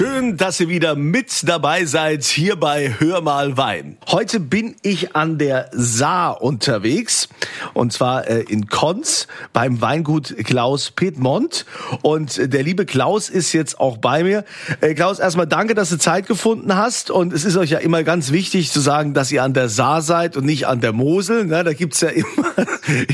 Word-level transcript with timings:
Schön, 0.00 0.38
dass 0.38 0.58
ihr 0.60 0.70
wieder 0.70 0.96
mit 0.96 1.46
dabei 1.46 1.84
seid 1.84 2.24
hier 2.24 2.56
bei 2.56 2.94
Hör 3.00 3.20
mal 3.20 3.58
Wein. 3.58 3.98
Heute 4.08 4.40
bin 4.40 4.74
ich 4.80 5.14
an 5.14 5.36
der 5.36 5.68
Saar 5.72 6.40
unterwegs 6.40 7.28
und 7.74 7.92
zwar 7.92 8.26
äh, 8.26 8.40
in 8.40 8.68
Konz 8.68 9.26
beim 9.52 9.82
Weingut 9.82 10.34
Klaus 10.44 10.90
Piedmont 10.90 11.66
und 12.00 12.38
äh, 12.38 12.48
der 12.48 12.62
liebe 12.62 12.86
Klaus 12.86 13.28
ist 13.28 13.52
jetzt 13.52 13.78
auch 13.78 13.98
bei 13.98 14.24
mir. 14.24 14.46
Äh, 14.80 14.94
Klaus, 14.94 15.18
erstmal 15.18 15.46
danke, 15.46 15.74
dass 15.74 15.90
du 15.90 15.98
Zeit 15.98 16.26
gefunden 16.26 16.76
hast 16.76 17.10
und 17.10 17.34
es 17.34 17.44
ist 17.44 17.58
euch 17.58 17.68
ja 17.68 17.78
immer 17.78 18.02
ganz 18.02 18.32
wichtig 18.32 18.72
zu 18.72 18.80
sagen, 18.80 19.12
dass 19.12 19.30
ihr 19.30 19.42
an 19.42 19.52
der 19.52 19.68
Saar 19.68 20.00
seid 20.00 20.34
und 20.34 20.46
nicht 20.46 20.66
an 20.66 20.80
der 20.80 20.94
Mosel. 20.94 21.44
Ne? 21.44 21.62
Da 21.62 21.74
gibt's 21.74 22.00
ja 22.00 22.08
immer, 22.08 22.54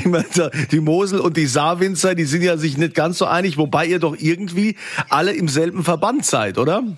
immer 0.04 0.24
die 0.70 0.78
Mosel 0.78 1.18
und 1.18 1.36
die 1.36 1.46
Saarwinzer, 1.46 2.14
die 2.14 2.26
sind 2.26 2.42
ja 2.42 2.56
sich 2.56 2.78
nicht 2.78 2.94
ganz 2.94 3.18
so 3.18 3.24
einig, 3.24 3.58
wobei 3.58 3.86
ihr 3.86 3.98
doch 3.98 4.14
irgendwie 4.16 4.76
alle 5.08 5.32
im 5.32 5.48
selben 5.48 5.82
Verband 5.82 6.24
seid, 6.24 6.58
oder? 6.58 6.75
Oder? 6.78 6.96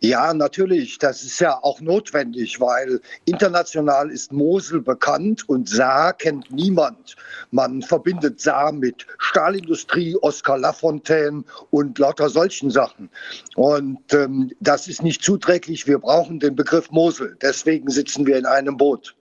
Ja, 0.00 0.34
natürlich. 0.34 0.98
Das 0.98 1.22
ist 1.22 1.38
ja 1.38 1.62
auch 1.62 1.80
notwendig, 1.80 2.58
weil 2.58 3.00
international 3.24 4.10
ist 4.10 4.32
Mosel 4.32 4.82
bekannt 4.82 5.48
und 5.48 5.68
Saar 5.68 6.12
kennt 6.12 6.50
niemand. 6.50 7.14
Man 7.52 7.82
verbindet 7.82 8.40
Saar 8.40 8.72
mit 8.72 9.06
Stahlindustrie, 9.18 10.16
Oskar 10.16 10.58
Lafontaine 10.58 11.44
und 11.70 12.00
lauter 12.00 12.28
solchen 12.28 12.72
Sachen. 12.72 13.10
Und 13.54 14.12
ähm, 14.12 14.50
das 14.58 14.88
ist 14.88 15.04
nicht 15.04 15.22
zuträglich. 15.22 15.86
Wir 15.86 15.98
brauchen 15.98 16.40
den 16.40 16.56
Begriff 16.56 16.90
Mosel. 16.90 17.36
Deswegen 17.40 17.88
sitzen 17.88 18.26
wir 18.26 18.36
in 18.36 18.46
einem 18.46 18.76
Boot. 18.76 19.14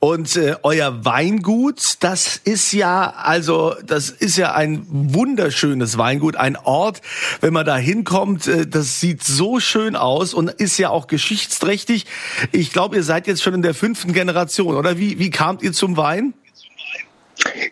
Und 0.00 0.36
äh, 0.36 0.56
euer 0.62 1.04
Weingut, 1.04 1.94
das 2.00 2.36
ist 2.36 2.72
ja, 2.72 3.14
also 3.16 3.74
das 3.86 4.10
ist 4.10 4.36
ja 4.36 4.52
ein 4.52 4.86
wunderschönes 4.88 5.96
Weingut, 5.96 6.36
ein 6.36 6.56
Ort, 6.56 7.00
wenn 7.40 7.54
man 7.54 7.64
da 7.64 7.76
hinkommt, 7.76 8.46
äh, 8.46 8.66
das 8.66 9.00
sieht 9.00 9.24
so 9.24 9.60
schön 9.60 9.96
aus 9.96 10.34
und 10.34 10.50
ist 10.50 10.76
ja 10.76 10.90
auch 10.90 11.06
geschichtsträchtig. 11.06 12.04
Ich 12.52 12.70
glaube, 12.70 12.96
ihr 12.96 13.02
seid 13.02 13.26
jetzt 13.26 13.42
schon 13.42 13.54
in 13.54 13.62
der 13.62 13.72
fünften 13.72 14.12
Generation, 14.12 14.76
oder? 14.76 14.98
Wie, 14.98 15.18
wie 15.18 15.30
kamt 15.30 15.62
ihr 15.62 15.72
zum 15.72 15.96
Wein? 15.96 16.34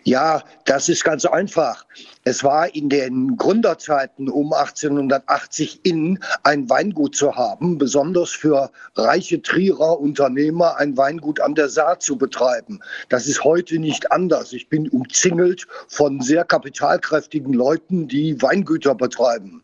Ja, 0.03 0.43
das 0.65 0.89
ist 0.89 1.03
ganz 1.03 1.25
einfach. 1.25 1.85
Es 2.25 2.43
war 2.43 2.73
in 2.73 2.89
den 2.89 3.35
Gründerzeiten 3.37 4.29
um 4.29 4.53
1880 4.53 5.81
in, 5.83 6.19
ein 6.43 6.69
Weingut 6.69 7.15
zu 7.15 7.35
haben, 7.35 7.77
besonders 7.77 8.29
für 8.31 8.71
reiche 8.95 9.41
Trierer 9.41 9.99
Unternehmer 9.99 10.77
ein 10.77 10.95
Weingut 10.95 11.41
an 11.41 11.55
der 11.55 11.69
Saar 11.69 11.99
zu 11.99 12.17
betreiben. 12.17 12.79
Das 13.09 13.27
ist 13.27 13.43
heute 13.43 13.77
nicht 13.79 14.11
anders. 14.11 14.53
Ich 14.53 14.69
bin 14.69 14.87
umzingelt 14.89 15.67
von 15.87 16.21
sehr 16.21 16.45
kapitalkräftigen 16.45 17.53
Leuten, 17.53 18.07
die 18.07 18.41
Weingüter 18.41 18.95
betreiben. 18.95 19.61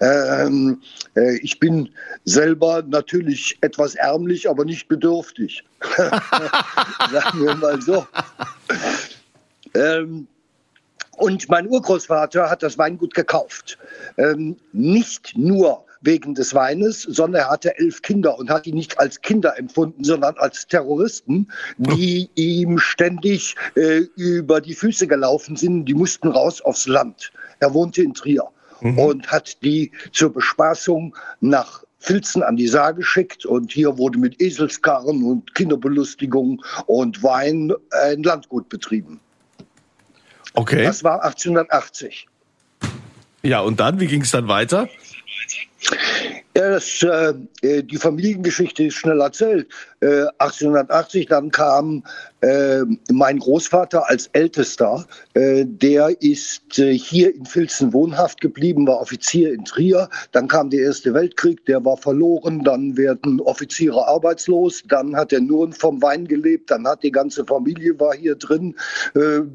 Ähm, 0.00 0.80
äh, 1.16 1.36
ich 1.38 1.60
bin 1.60 1.90
selber 2.24 2.82
natürlich 2.82 3.58
etwas 3.60 3.94
ärmlich, 3.94 4.48
aber 4.48 4.64
nicht 4.64 4.88
bedürftig. 4.88 5.64
Sagen 5.96 7.44
wir 7.44 7.54
mal 7.56 7.80
so. 7.82 8.06
Ähm, 9.72 10.26
und 11.20 11.48
mein 11.48 11.68
Urgroßvater 11.68 12.48
hat 12.48 12.62
das 12.62 12.78
Weingut 12.78 13.14
gekauft. 13.14 13.78
Ähm, 14.16 14.56
nicht 14.72 15.36
nur 15.36 15.84
wegen 16.00 16.34
des 16.34 16.54
Weines, 16.54 17.02
sondern 17.02 17.42
er 17.42 17.50
hatte 17.50 17.78
elf 17.78 18.00
Kinder 18.00 18.38
und 18.38 18.48
hat 18.48 18.64
die 18.64 18.72
nicht 18.72 18.98
als 18.98 19.20
Kinder 19.20 19.58
empfunden, 19.58 20.02
sondern 20.02 20.34
als 20.38 20.66
Terroristen, 20.66 21.48
die 21.76 22.30
ihm 22.36 22.78
ständig 22.78 23.54
äh, 23.74 24.04
über 24.16 24.62
die 24.62 24.74
Füße 24.74 25.06
gelaufen 25.06 25.56
sind. 25.56 25.84
Die 25.84 25.94
mussten 25.94 26.28
raus 26.28 26.62
aufs 26.62 26.86
Land. 26.86 27.32
Er 27.58 27.74
wohnte 27.74 28.02
in 28.02 28.14
Trier 28.14 28.44
mhm. 28.80 28.98
und 28.98 29.30
hat 29.30 29.62
die 29.62 29.92
zur 30.12 30.32
Bespaßung 30.32 31.14
nach 31.40 31.84
Filzen 31.98 32.42
an 32.42 32.56
die 32.56 32.66
Saar 32.68 32.94
geschickt 32.94 33.44
und 33.44 33.72
hier 33.72 33.98
wurde 33.98 34.18
mit 34.18 34.40
Eselskarren 34.40 35.22
und 35.22 35.54
Kinderbelustigung 35.54 36.62
und 36.86 37.22
Wein 37.22 37.74
ein 37.90 38.22
Landgut 38.22 38.70
betrieben. 38.70 39.20
Okay. 40.54 40.84
Das 40.84 41.04
war 41.04 41.22
1880. 41.22 42.26
Ja, 43.42 43.60
und 43.60 43.80
dann, 43.80 44.00
wie 44.00 44.06
ging 44.06 44.22
es 44.22 44.30
dann 44.30 44.48
weiter? 44.48 44.88
Ja, 46.56 46.72
das, 46.72 47.02
äh, 47.02 47.32
äh, 47.62 47.82
die 47.82 47.96
Familiengeschichte 47.96 48.84
ist 48.84 48.94
schnell 48.94 49.20
erzählt. 49.20 49.68
Äh, 50.00 50.26
1880, 50.38 51.26
dann 51.26 51.50
kam 51.50 52.02
äh, 52.40 52.80
mein 53.10 53.38
Großvater 53.38 54.08
als 54.08 54.28
Ältester. 54.32 55.06
Äh, 55.34 55.64
der 55.64 56.20
ist 56.20 56.78
äh, 56.78 56.92
hier 56.92 57.34
in 57.34 57.46
Filzen 57.46 57.92
wohnhaft 57.92 58.40
geblieben, 58.40 58.86
war 58.86 59.00
Offizier 59.00 59.54
in 59.54 59.64
Trier. 59.64 60.08
Dann 60.32 60.48
kam 60.48 60.70
der 60.70 60.80
Erste 60.80 61.14
Weltkrieg, 61.14 61.64
der 61.66 61.84
war 61.84 61.96
verloren. 61.96 62.64
Dann 62.64 62.96
werden 62.96 63.40
Offiziere 63.40 64.06
arbeitslos. 64.06 64.82
Dann 64.88 65.16
hat 65.16 65.32
er 65.32 65.40
nur 65.40 65.72
vom 65.72 66.02
Wein 66.02 66.26
gelebt. 66.26 66.70
Dann 66.70 66.86
hat 66.86 67.02
die 67.02 67.12
ganze 67.12 67.44
Familie 67.44 67.98
war 68.00 68.14
hier 68.14 68.34
drin. 68.34 68.74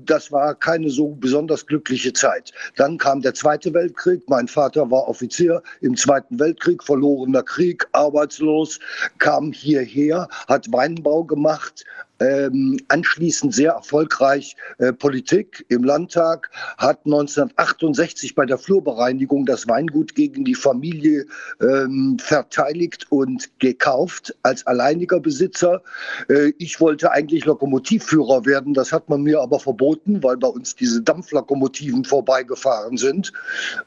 das 0.06 0.32
war 0.32 0.56
keine 0.56 0.90
so 0.90 1.10
besonders 1.10 1.66
glückliche 1.66 2.14
Zeit. 2.14 2.52
Dann 2.76 2.98
kam 2.98 3.22
der 3.22 3.34
Zweite 3.34 3.74
Weltkrieg. 3.74 4.22
Mein 4.28 4.48
Vater 4.48 4.90
war 4.90 5.08
Offizier 5.08 5.62
im 5.82 5.96
Zweiten 5.96 6.15
Weltkrieg 6.30 6.84
verlorener 6.84 7.44
Krieg, 7.44 7.88
arbeitslos, 7.92 8.80
kam 9.18 9.52
hierher, 9.52 10.28
hat 10.48 10.72
Weinbau 10.72 11.24
gemacht, 11.24 11.86
ähm, 12.20 12.80
anschließend 12.88 13.54
sehr 13.54 13.74
erfolgreich 13.74 14.56
äh, 14.78 14.94
Politik 14.94 15.66
im 15.70 15.84
Landtag, 15.84 16.50
hat 16.78 17.00
1968 17.06 18.36
bei 18.36 18.46
der 18.46 18.58
Flurbereinigung 18.58 19.46
das 19.46 19.68
Weingut 19.68 20.16
gegen 20.16 20.46
die 20.46 20.56
Familie 20.56 21.26
ähm, 21.62 22.18
verteidigt 22.20 23.06
und 23.10 23.50
gekauft 23.60 24.36
als 24.44 24.66
alleiniger 24.68 25.20
Besitzer. 25.20 25.82
Äh, 26.30 26.54
ich 26.58 26.80
wollte 26.80 27.12
eigentlich 27.12 27.46
Lokomotivführer 27.46 28.46
werden, 28.46 28.74
das 28.74 28.92
hat 28.92 29.10
man 29.10 29.24
mir 29.24 29.42
aber 29.42 29.60
verboten, 29.60 30.24
weil 30.24 30.38
bei 30.38 30.48
uns 30.48 30.76
diese 30.76 31.02
Dampflokomotiven 31.02 32.06
vorbeigefahren 32.06 32.98
sind. 32.98 33.32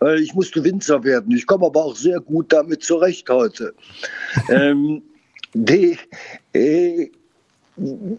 Äh, 0.03 0.21
ich 0.21 0.35
musste 0.35 0.63
Winzer 0.65 1.03
werden. 1.05 1.35
Ich 1.35 1.47
komme 1.47 1.67
aber 1.67 1.85
auch 1.85 1.97
sehr 1.97 2.21
gut 2.21 2.53
damit 2.53 2.83
zurecht 2.83 3.29
heute. 3.29 3.75
ähm, 4.51 5.03
die, 5.55 5.97
äh, 6.53 7.11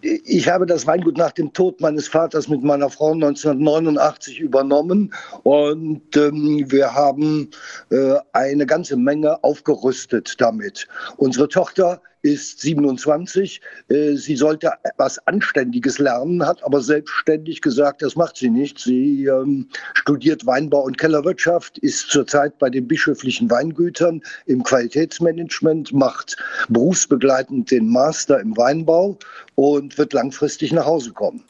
ich 0.02 0.50
habe 0.50 0.66
das 0.66 0.88
Weingut 0.88 1.18
nach 1.18 1.32
dem 1.32 1.54
Tod 1.54 1.82
meines 1.82 2.08
Vaters 2.08 2.48
mit 2.48 2.64
meiner 2.64 2.90
Frau 2.90 3.14
1989 3.14 4.40
übernommen 4.40 5.14
und 5.44 6.16
ähm, 6.16 6.66
wir 6.68 6.94
haben 6.94 7.50
äh, 7.92 8.16
eine 8.34 8.66
ganze 8.66 8.98
Menge 8.98 9.44
aufgerüstet 9.44 10.36
damit. 10.40 10.88
Unsere 11.18 11.48
Tochter 11.48 12.02
ist 12.22 12.60
27. 12.62 13.62
Äh, 13.90 14.14
sie 14.16 14.36
sollte 14.36 14.72
etwas 14.84 15.26
Anständiges 15.28 16.00
lernen, 16.00 16.46
hat 16.46 16.64
aber 16.64 16.82
selbstständig 16.82 17.62
gesagt, 17.62 18.02
das 18.02 18.16
macht 18.16 18.38
sie 18.38 18.50
nicht. 18.50 18.80
Sie 18.80 19.26
ähm, 19.26 19.68
studiert 19.94 20.46
Weinbau 20.46 20.82
und 20.82 20.98
Kellerwirtschaft, 20.98 21.78
ist 21.80 22.10
zurzeit 22.10 22.58
bei 22.60 22.70
den 22.70 22.88
bischöflichen 22.88 23.50
Weingütern 23.50 24.22
im 24.46 24.64
Qualitätsmanagement, 24.64 25.94
macht 25.94 26.38
berufsbegleitend 26.68 27.72
den 27.72 27.90
Master 27.90 28.40
im 28.40 28.56
Weinbau 28.58 29.18
und 29.56 29.98
wird 29.98 30.14
langfristig 30.14 30.72
nach 30.72 30.86
Hause 30.86 31.12
kommen. 31.12 31.44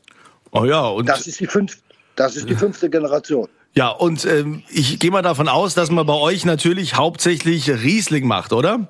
Oh 0.52 0.66
ja, 0.66 0.88
und 0.88 1.08
das 1.08 1.28
ist 1.28 1.40
die, 1.40 1.48
fünf, 1.48 1.78
das 2.16 2.36
ist 2.36 2.50
die 2.50 2.56
fünfte 2.56 2.90
Generation. 2.90 3.48
Ja, 3.76 3.90
und 3.90 4.26
ähm, 4.26 4.64
ich 4.70 5.00
gehe 5.00 5.12
mal 5.12 5.22
davon 5.22 5.48
aus, 5.48 5.76
dass 5.76 5.92
man 5.92 6.06
bei 6.06 6.16
euch 6.16 6.44
natürlich 6.44 6.96
hauptsächlich 6.96 7.70
Riesling 7.70 8.28
macht, 8.28 8.52
oder? 8.52 8.88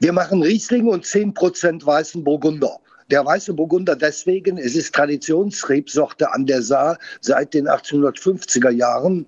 Wir 0.00 0.12
machen 0.12 0.42
Riesling 0.42 0.88
und 0.88 1.04
10% 1.04 1.84
weißen 1.84 2.24
Burgunder. 2.24 2.78
Der 3.10 3.26
weiße 3.26 3.54
Burgunder 3.54 3.96
deswegen, 3.96 4.56
es 4.56 4.76
ist 4.76 4.94
Traditionsrebsorte 4.94 6.32
an 6.32 6.46
der 6.46 6.62
Saar 6.62 6.96
seit 7.20 7.54
den 7.54 7.68
1850er 7.68 8.70
Jahren 8.70 9.26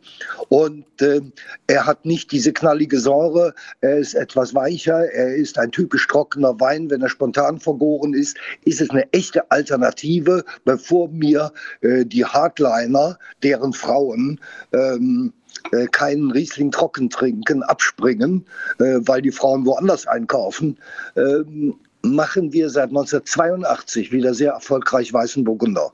und 0.49 0.85
äh, 1.01 1.21
er 1.67 1.85
hat 1.85 2.05
nicht 2.05 2.31
diese 2.31 2.53
knallige 2.53 3.01
Säure, 3.01 3.55
er 3.81 3.99
ist 3.99 4.15
etwas 4.15 4.55
weicher, 4.55 5.11
er 5.13 5.35
ist 5.35 5.59
ein 5.59 5.73
typisch 5.73 6.07
trockener 6.07 6.61
Wein, 6.61 6.91
wenn 6.91 7.03
er 7.03 7.09
spontan 7.09 7.59
vergoren 7.59 8.15
ist, 8.15 8.37
ist 8.65 8.81
es 8.81 8.91
eine 8.91 9.13
echte 9.13 9.51
Alternative, 9.51 10.45
bevor 10.65 11.09
mir 11.09 11.53
äh, 11.81 12.05
die 12.07 12.25
Hardliner, 12.25 13.19
deren 13.43 13.73
Frauen 13.73 14.41
ähm, 14.73 15.33
äh, 15.73 15.87
keinen 15.87 16.31
Riesling 16.31 16.71
trocken 16.71 17.11
trinken, 17.11 17.63
abspringen, 17.63 18.45
äh, 18.79 19.01
weil 19.01 19.23
die 19.23 19.33
Frauen 19.33 19.65
woanders 19.67 20.07
einkaufen, 20.07 20.79
ähm, 21.17 21.75
machen 22.03 22.53
wir 22.53 22.69
seit 22.71 22.91
1982 22.91 24.13
wieder 24.13 24.35
sehr 24.35 24.53
erfolgreich 24.53 25.13
weißen 25.13 25.45
Burgunder. 25.45 25.93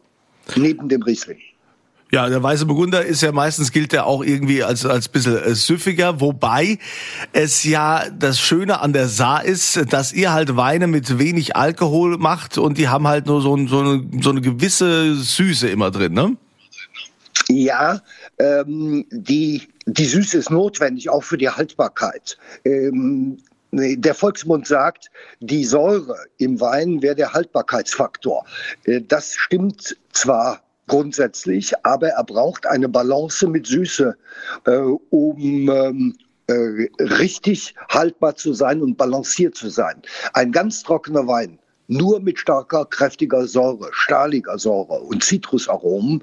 Neben 0.57 0.89
dem 0.89 1.03
Riesling. 1.03 1.39
Ja, 2.11 2.27
der 2.31 2.43
weiße 2.43 2.65
Burgunder 2.65 3.05
ist 3.05 3.21
ja 3.21 3.33
meistens 3.33 3.71
gilt 3.71 3.93
er 3.93 4.07
auch 4.07 4.25
irgendwie 4.25 4.63
als 4.63 4.87
als 4.87 5.11
bisschen 5.11 5.37
äh, 5.37 5.55
süffiger, 5.55 6.23
wobei 6.23 6.79
es 7.35 7.65
ja 7.65 8.09
das 8.09 8.41
Schöne 8.41 8.81
an 8.81 8.95
der 8.95 9.09
Saar 9.09 9.45
ist, 9.45 9.93
dass 9.93 10.15
ihr 10.15 10.33
halt 10.33 10.57
Weine 10.57 10.87
mit 10.87 11.19
wenig 11.19 11.55
Alkohol 11.55 12.17
macht 12.17 12.57
und 12.57 12.79
die 12.79 12.89
haben 12.89 13.07
halt 13.07 13.27
nur 13.27 13.43
so, 13.43 13.55
so, 13.67 13.81
eine, 13.81 14.05
so 14.23 14.31
eine 14.31 14.41
gewisse 14.41 15.17
Süße 15.17 15.69
immer 15.69 15.91
drin, 15.91 16.15
ne? 16.15 16.37
Ja, 17.49 18.01
ähm, 18.39 19.07
die, 19.11 19.63
die 19.87 20.05
Süße 20.05 20.39
ist 20.39 20.51
notwendig, 20.51 21.11
auch 21.11 21.25
für 21.25 21.39
die 21.39 21.51
Haltbarkeit. 21.51 22.39
Ähm, 22.65 23.39
der 23.71 24.15
Volksmund 24.15 24.67
sagt, 24.67 25.11
die 25.41 25.65
Säure 25.65 26.17
im 26.39 26.61
Wein 26.61 27.03
wäre 27.03 27.15
der 27.15 27.35
Haltbarkeitsfaktor. 27.35 28.45
Äh, 28.85 29.03
das 29.07 29.35
stimmt 29.35 29.97
zwar 30.13 30.63
grundsätzlich, 30.87 31.75
aber 31.85 32.09
er 32.09 32.25
braucht 32.25 32.67
eine 32.67 32.89
Balance 32.89 33.47
mit 33.47 33.67
Süße, 33.67 34.17
äh, 34.65 34.77
um 35.11 35.69
ähm, 35.69 36.17
äh, 36.47 36.89
richtig 36.99 37.75
haltbar 37.91 38.37
zu 38.37 38.55
sein 38.55 38.81
und 38.81 38.97
balanciert 38.97 39.55
zu 39.55 39.69
sein. 39.69 40.01
Ein 40.33 40.51
ganz 40.51 40.83
trockener 40.83 41.27
Wein, 41.27 41.59
nur 41.89 42.21
mit 42.21 42.39
starker, 42.39 42.87
kräftiger 42.87 43.47
Säure, 43.47 43.91
stahliger 43.93 44.59
Säure 44.59 45.01
und 45.01 45.23
Zitrusaromen, 45.23 46.23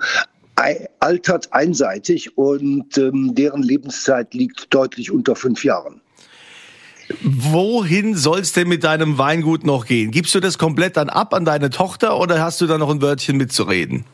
altert 0.99 1.51
einseitig 1.53 2.37
und 2.37 2.97
ähm, 2.97 3.35
deren 3.35 3.61
Lebenszeit 3.61 4.33
liegt 4.33 4.73
deutlich 4.73 5.11
unter 5.11 5.35
fünf 5.35 5.63
Jahren. 5.63 6.01
Wohin 7.21 8.15
soll 8.15 8.39
es 8.39 8.53
denn 8.53 8.67
mit 8.67 8.83
deinem 8.83 9.17
Weingut 9.17 9.63
noch 9.63 9.85
gehen? 9.85 10.11
Gibst 10.11 10.33
du 10.33 10.39
das 10.39 10.57
komplett 10.57 10.97
dann 10.97 11.09
ab 11.09 11.33
an 11.33 11.45
deine 11.45 11.69
Tochter 11.69 12.19
oder 12.19 12.41
hast 12.41 12.61
du 12.61 12.67
da 12.67 12.77
noch 12.77 12.89
ein 12.89 13.01
Wörtchen 13.01 13.37
mitzureden? 13.37 14.05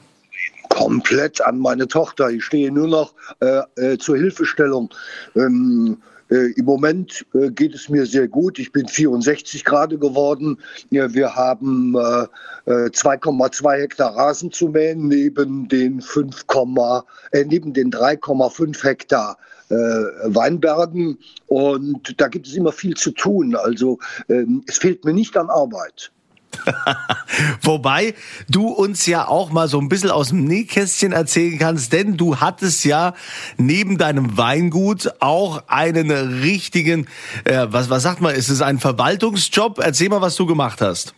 komplett 0.72 1.42
an 1.42 1.60
meine 1.60 1.88
Tochter. 1.88 2.30
Ich 2.30 2.44
stehe 2.46 2.72
nur 2.72 2.88
noch 2.88 3.14
äh, 3.40 3.62
äh, 3.76 3.98
zur 3.98 4.18
Hilfestellung. 4.18 4.90
Ähm, 5.36 5.98
äh, 6.32 6.52
Im 6.54 6.66
Moment 6.66 7.26
äh, 7.34 7.52
geht 7.52 7.76
es 7.76 7.90
mir 7.90 8.06
sehr 8.06 8.28
gut. 8.28 8.58
Ich 8.58 8.72
bin 8.72 8.88
64 8.88 9.66
gerade 9.66 9.98
geworden. 9.98 10.58
Ja, 10.90 11.14
wir 11.14 11.36
haben 11.36 11.94
2,2 11.96 13.76
äh, 13.76 13.82
Hektar 13.82 14.16
Rasen 14.16 14.52
zu 14.52 14.70
mähen 14.70 15.10
neben 15.10 15.68
den 15.68 16.02
5, 16.02 16.46
äh, 17.32 17.44
neben 17.46 17.74
den 17.74 17.92
3,5 17.92 18.84
Hektar 18.84 19.38
Weinbergen. 19.70 21.18
Und 21.48 22.20
da 22.20 22.28
gibt 22.28 22.46
es 22.46 22.56
immer 22.56 22.74
viel 22.74 22.94
zu 22.96 23.12
tun. 23.12 23.56
Also 23.56 24.00
ähm, 24.28 24.64
es 24.68 24.78
fehlt 24.78 25.06
mir 25.06 25.14
nicht 25.14 25.38
an 25.38 25.50
Arbeit. 25.50 26.12
Wobei 27.62 28.14
du 28.50 28.68
uns 28.68 29.06
ja 29.06 29.28
auch 29.28 29.52
mal 29.52 29.68
so 29.68 29.80
ein 29.80 29.90
bisschen 29.90 30.12
aus 30.12 30.30
dem 30.30 30.46
Nähkästchen 30.46 31.12
erzählen 31.12 31.58
kannst, 31.60 31.94
denn 31.94 32.18
du 32.18 32.38
hattest 32.38 32.86
ja 32.86 33.14
neben 33.58 33.98
deinem 33.98 34.38
Weingut 34.38 35.12
auch 35.20 35.64
einen 35.68 36.12
richtigen, 36.12 37.08
äh, 37.44 37.68
was, 37.70 37.90
was 37.90 38.04
sagt 38.04 38.22
man, 38.22 38.36
ist 38.36 38.50
es 38.50 38.62
ein 38.62 38.80
Verwaltungsjob? 38.80 39.80
Erzähl 39.80 40.10
mal, 40.10 40.22
was 40.22 40.36
du 40.36 40.46
gemacht 40.46 40.82
hast. 40.82 41.14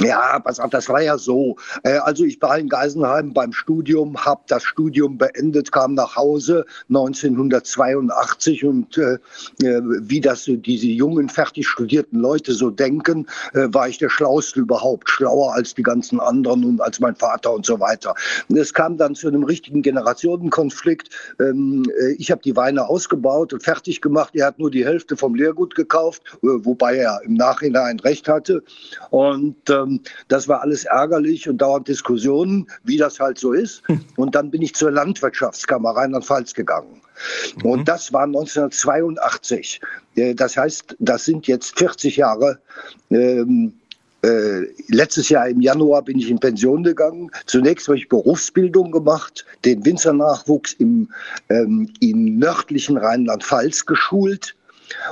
Ja, 0.00 0.38
pass 0.38 0.60
auf, 0.60 0.70
das 0.70 0.88
war 0.88 1.02
ja 1.02 1.18
so. 1.18 1.56
Äh, 1.82 1.98
also 1.98 2.24
ich 2.24 2.40
war 2.40 2.58
in 2.58 2.68
Geisenheim 2.68 3.32
beim 3.32 3.52
Studium, 3.52 4.16
habe 4.16 4.42
das 4.46 4.62
Studium 4.62 5.18
beendet, 5.18 5.72
kam 5.72 5.94
nach 5.94 6.16
Hause 6.16 6.64
1982 6.88 8.64
und 8.64 8.96
äh, 8.98 9.14
äh, 9.62 9.80
wie 9.84 10.20
das 10.20 10.44
diese 10.44 10.86
jungen, 10.86 11.28
fertig 11.28 11.66
studierten 11.68 12.20
Leute 12.20 12.52
so 12.52 12.70
denken, 12.70 13.26
äh, 13.54 13.68
war 13.68 13.88
ich 13.88 13.98
der 13.98 14.08
Schlauste 14.08 14.60
überhaupt, 14.60 15.10
schlauer 15.10 15.54
als 15.54 15.74
die 15.74 15.82
ganzen 15.82 16.20
anderen 16.20 16.64
und 16.64 16.80
als 16.80 17.00
mein 17.00 17.16
Vater 17.16 17.52
und 17.52 17.66
so 17.66 17.80
weiter. 17.80 18.14
Es 18.54 18.74
kam 18.74 18.96
dann 18.96 19.14
zu 19.14 19.28
einem 19.28 19.44
richtigen 19.44 19.82
Generationenkonflikt. 19.82 21.10
Ähm, 21.40 21.84
äh, 22.00 22.12
ich 22.12 22.30
habe 22.30 22.42
die 22.42 22.56
Weine 22.56 22.88
ausgebaut 22.88 23.52
und 23.52 23.62
fertig 23.62 24.00
gemacht. 24.00 24.34
Er 24.34 24.46
hat 24.46 24.58
nur 24.58 24.70
die 24.70 24.84
Hälfte 24.84 25.16
vom 25.16 25.34
Lehrgut 25.34 25.74
gekauft, 25.74 26.22
wobei 26.42 26.96
er 26.96 27.20
im 27.24 27.34
Nachhinein 27.34 27.98
recht 28.00 28.28
hatte. 28.28 28.62
Und 29.10 29.71
ähm, 29.72 30.00
das 30.28 30.48
war 30.48 30.60
alles 30.60 30.84
ärgerlich 30.84 31.48
und 31.48 31.58
dauernd 31.58 31.88
Diskussionen, 31.88 32.68
wie 32.84 32.96
das 32.96 33.18
halt 33.18 33.38
so 33.38 33.52
ist. 33.52 33.82
Hm. 33.88 34.00
Und 34.16 34.34
dann 34.34 34.50
bin 34.50 34.62
ich 34.62 34.74
zur 34.74 34.90
Landwirtschaftskammer 34.90 35.90
Rheinland-Pfalz 35.90 36.54
gegangen. 36.54 37.00
Mhm. 37.56 37.70
Und 37.70 37.88
das 37.88 38.12
war 38.12 38.24
1982. 38.24 39.80
Äh, 40.16 40.34
das 40.34 40.56
heißt, 40.56 40.96
das 40.98 41.24
sind 41.24 41.46
jetzt 41.46 41.78
40 41.78 42.16
Jahre. 42.16 42.58
Ähm, 43.10 43.74
äh, 44.24 44.66
letztes 44.86 45.28
Jahr 45.30 45.48
im 45.48 45.60
Januar 45.60 46.02
bin 46.02 46.18
ich 46.18 46.30
in 46.30 46.38
Pension 46.38 46.84
gegangen. 46.84 47.30
Zunächst 47.46 47.88
habe 47.88 47.98
ich 47.98 48.08
Berufsbildung 48.08 48.92
gemacht, 48.92 49.44
den 49.64 49.84
Winzernachwuchs 49.84 50.74
im, 50.74 51.10
ähm, 51.48 51.92
im 52.00 52.38
nördlichen 52.38 52.96
Rheinland-Pfalz 52.96 53.84
geschult 53.84 54.54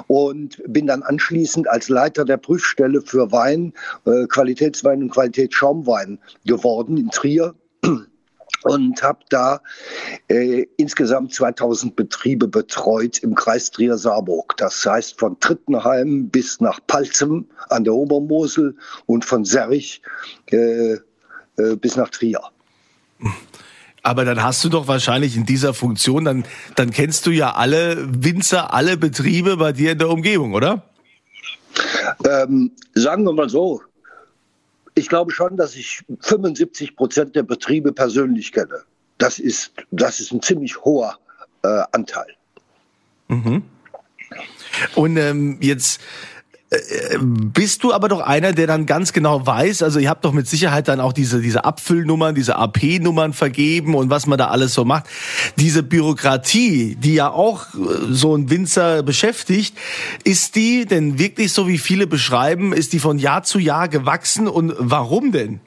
und 0.06 0.62
bin 0.66 0.86
dann 0.86 1.02
anschließend 1.02 1.68
als 1.68 1.88
Leiter 1.88 2.24
der 2.24 2.36
Prüfstelle 2.36 3.00
für 3.02 3.30
Wein, 3.32 3.72
äh, 4.06 4.26
Qualitätswein 4.26 5.02
und 5.02 5.10
Qualitätsschaumwein 5.10 6.18
geworden 6.44 6.96
in 6.96 7.10
Trier 7.10 7.54
und 8.64 9.02
habe 9.02 9.20
da 9.30 9.60
äh, 10.28 10.66
insgesamt 10.76 11.34
2000 11.34 11.96
Betriebe 11.96 12.48
betreut 12.48 13.18
im 13.18 13.34
Kreis 13.34 13.70
Trier-Saarburg. 13.70 14.56
Das 14.56 14.84
heißt 14.84 15.18
von 15.18 15.38
Trittenheim 15.40 16.28
bis 16.28 16.60
nach 16.60 16.80
Palzem 16.86 17.46
an 17.68 17.84
der 17.84 17.94
Obermosel 17.94 18.76
und 19.06 19.24
von 19.24 19.44
Serrich 19.44 20.02
äh, 20.50 20.94
äh, 20.94 21.76
bis 21.80 21.96
nach 21.96 22.10
Trier. 22.10 22.40
Aber 24.02 24.24
dann 24.24 24.42
hast 24.42 24.64
du 24.64 24.68
doch 24.68 24.88
wahrscheinlich 24.88 25.36
in 25.36 25.44
dieser 25.44 25.74
Funktion, 25.74 26.24
dann, 26.24 26.44
dann 26.76 26.90
kennst 26.90 27.26
du 27.26 27.30
ja 27.30 27.54
alle 27.54 27.96
Winzer, 28.24 28.72
alle 28.72 28.96
Betriebe 28.96 29.56
bei 29.56 29.72
dir 29.72 29.92
in 29.92 29.98
der 29.98 30.08
Umgebung, 30.08 30.54
oder? 30.54 30.82
Ähm, 32.24 32.72
sagen 32.94 33.24
wir 33.24 33.32
mal 33.32 33.48
so, 33.48 33.82
ich 34.94 35.08
glaube 35.08 35.32
schon, 35.32 35.56
dass 35.56 35.76
ich 35.76 36.02
75 36.20 36.96
Prozent 36.96 37.36
der 37.36 37.42
Betriebe 37.42 37.92
persönlich 37.92 38.52
kenne. 38.52 38.82
Das 39.18 39.38
ist, 39.38 39.72
das 39.90 40.20
ist 40.20 40.32
ein 40.32 40.42
ziemlich 40.42 40.82
hoher 40.82 41.18
äh, 41.62 41.82
Anteil. 41.92 42.34
Mhm. 43.28 43.62
Und 44.94 45.16
ähm, 45.16 45.58
jetzt 45.60 46.00
bist 47.20 47.82
du 47.82 47.92
aber 47.92 48.08
doch 48.08 48.20
einer, 48.20 48.52
der 48.52 48.68
dann 48.68 48.86
ganz 48.86 49.12
genau 49.12 49.44
weiß, 49.44 49.82
also 49.82 49.98
ihr 49.98 50.08
habt 50.08 50.24
doch 50.24 50.32
mit 50.32 50.46
Sicherheit 50.46 50.86
dann 50.86 51.00
auch 51.00 51.12
diese, 51.12 51.40
diese 51.40 51.64
Abfüllnummern, 51.64 52.36
diese 52.36 52.56
AP-Nummern 52.56 53.32
vergeben 53.32 53.96
und 53.96 54.08
was 54.08 54.26
man 54.26 54.38
da 54.38 54.48
alles 54.48 54.74
so 54.74 54.84
macht. 54.84 55.06
Diese 55.56 55.82
Bürokratie, 55.82 56.94
die 56.94 57.14
ja 57.14 57.30
auch 57.30 57.66
äh, 57.74 57.78
so 58.10 58.36
ein 58.36 58.50
Winzer 58.50 59.02
beschäftigt, 59.02 59.76
ist 60.22 60.54
die 60.54 60.86
denn 60.86 61.18
wirklich 61.18 61.52
so, 61.52 61.66
wie 61.66 61.78
viele 61.78 62.06
beschreiben, 62.06 62.72
ist 62.72 62.92
die 62.92 63.00
von 63.00 63.18
Jahr 63.18 63.42
zu 63.42 63.58
Jahr 63.58 63.88
gewachsen 63.88 64.46
und 64.46 64.72
warum 64.78 65.32
denn? 65.32 65.60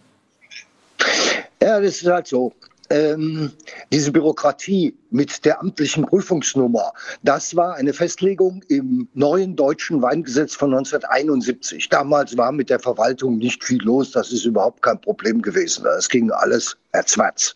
Ja, 1.62 1.82
das 1.82 2.02
ist 2.02 2.08
halt 2.08 2.28
so 2.28 2.54
ähm, 2.94 3.52
diese 3.92 4.12
Bürokratie 4.12 4.96
mit 5.10 5.44
der 5.46 5.60
amtlichen 5.60 6.06
Prüfungsnummer, 6.06 6.94
das 7.24 7.56
war 7.56 7.74
eine 7.76 7.92
Festlegung 7.92 8.64
im 8.68 9.08
neuen 9.16 9.56
deutschen 9.56 10.02
Weingesetz 10.02 10.54
von 10.54 10.74
1971. 10.74 11.90
Damals 11.90 12.38
war 12.38 12.52
mit 12.52 12.70
der 12.70 12.80
Verwaltung 12.80 13.38
nicht 13.40 13.64
viel 13.64 13.82
los, 13.82 14.12
das 14.12 14.32
ist 14.32 14.46
überhaupt 14.46 14.84
kein 14.84 15.02
Problem 15.02 15.42
gewesen. 15.42 15.86
Es 15.98 16.08
ging 16.08 16.30
alles 16.30 16.78
erzwärts. 16.92 17.56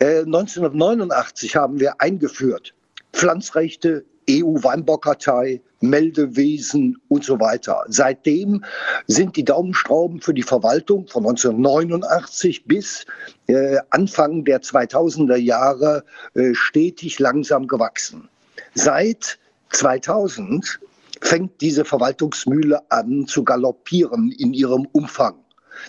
Äh, 0.00 0.20
1989 0.20 1.54
haben 1.54 1.78
wir 1.78 2.00
eingeführt 2.00 2.74
Pflanzrechte 3.12 4.04
EU-Weinbaukartei, 4.28 5.60
Meldewesen 5.80 7.00
und 7.08 7.24
so 7.24 7.40
weiter. 7.40 7.84
Seitdem 7.88 8.64
sind 9.06 9.36
die 9.36 9.44
Daumenstrauben 9.44 10.20
für 10.20 10.32
die 10.32 10.42
Verwaltung 10.42 11.06
von 11.08 11.24
1989 11.24 12.64
bis 12.66 13.04
äh, 13.48 13.78
Anfang 13.90 14.44
der 14.44 14.62
2000er 14.62 15.36
Jahre 15.36 16.04
äh, 16.34 16.54
stetig 16.54 17.18
langsam 17.18 17.66
gewachsen. 17.66 18.28
Seit 18.74 19.38
2000 19.70 20.80
fängt 21.20 21.60
diese 21.60 21.84
Verwaltungsmühle 21.84 22.80
an 22.90 23.26
zu 23.26 23.44
galoppieren 23.44 24.32
in 24.32 24.54
ihrem 24.54 24.86
Umfang. 24.92 25.34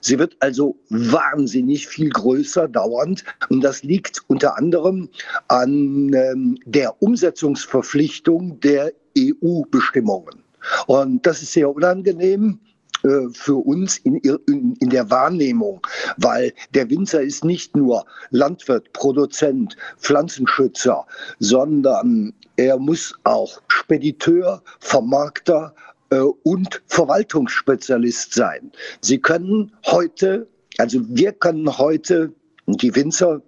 Sie 0.01 0.19
wird 0.19 0.35
also 0.39 0.77
wahnsinnig 0.89 1.87
viel 1.87 2.09
größer 2.09 2.67
dauernd. 2.67 3.23
Und 3.49 3.61
das 3.61 3.83
liegt 3.83 4.21
unter 4.27 4.57
anderem 4.57 5.09
an 5.47 6.13
ähm, 6.13 6.57
der 6.65 7.01
Umsetzungsverpflichtung 7.01 8.59
der 8.59 8.93
EU-Bestimmungen. 9.17 10.43
Und 10.87 11.25
das 11.25 11.41
ist 11.41 11.53
sehr 11.53 11.69
unangenehm 11.69 12.59
äh, 13.03 13.27
für 13.33 13.55
uns 13.55 13.97
in, 13.97 14.15
in, 14.15 14.75
in, 14.79 14.89
der 14.89 15.09
Wahrnehmung, 15.09 15.85
weil 16.17 16.53
der 16.73 16.89
Winzer 16.89 17.21
ist 17.21 17.43
nicht 17.43 17.75
nur 17.75 18.05
Landwirt, 18.29 18.93
Produzent, 18.93 19.75
Pflanzenschützer, 19.97 21.05
sondern 21.39 22.33
er 22.55 22.77
muss 22.77 23.13
auch 23.23 23.61
Spediteur, 23.67 24.61
Vermarkter, 24.79 25.73
und 26.21 26.81
Verwaltungsspezialist 26.87 28.33
sein. 28.33 28.71
Sie 29.01 29.19
können 29.19 29.71
heute, 29.85 30.47
also 30.77 30.99
wir 31.07 31.31
können 31.33 31.77
heute, 31.77 32.33
die 32.67 32.95
Winzer, 32.95 33.41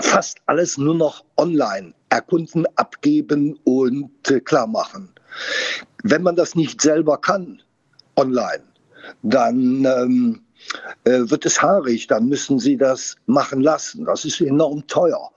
fast 0.00 0.38
alles 0.46 0.78
nur 0.78 0.94
noch 0.94 1.24
online 1.36 1.94
erkunden, 2.08 2.66
abgeben 2.76 3.58
und 3.64 4.10
äh, 4.30 4.40
klar 4.40 4.66
machen. 4.66 5.12
Wenn 6.02 6.22
man 6.22 6.36
das 6.36 6.54
nicht 6.54 6.80
selber 6.80 7.18
kann, 7.18 7.62
online, 8.16 8.64
dann 9.22 9.84
ähm, 9.84 10.42
äh, 11.04 11.30
wird 11.30 11.46
es 11.46 11.60
haarig, 11.62 12.06
dann 12.06 12.28
müssen 12.28 12.58
sie 12.58 12.76
das 12.76 13.16
machen 13.26 13.60
lassen. 13.60 14.04
Das 14.04 14.24
ist 14.24 14.40
enorm 14.40 14.86
teuer. 14.86 15.30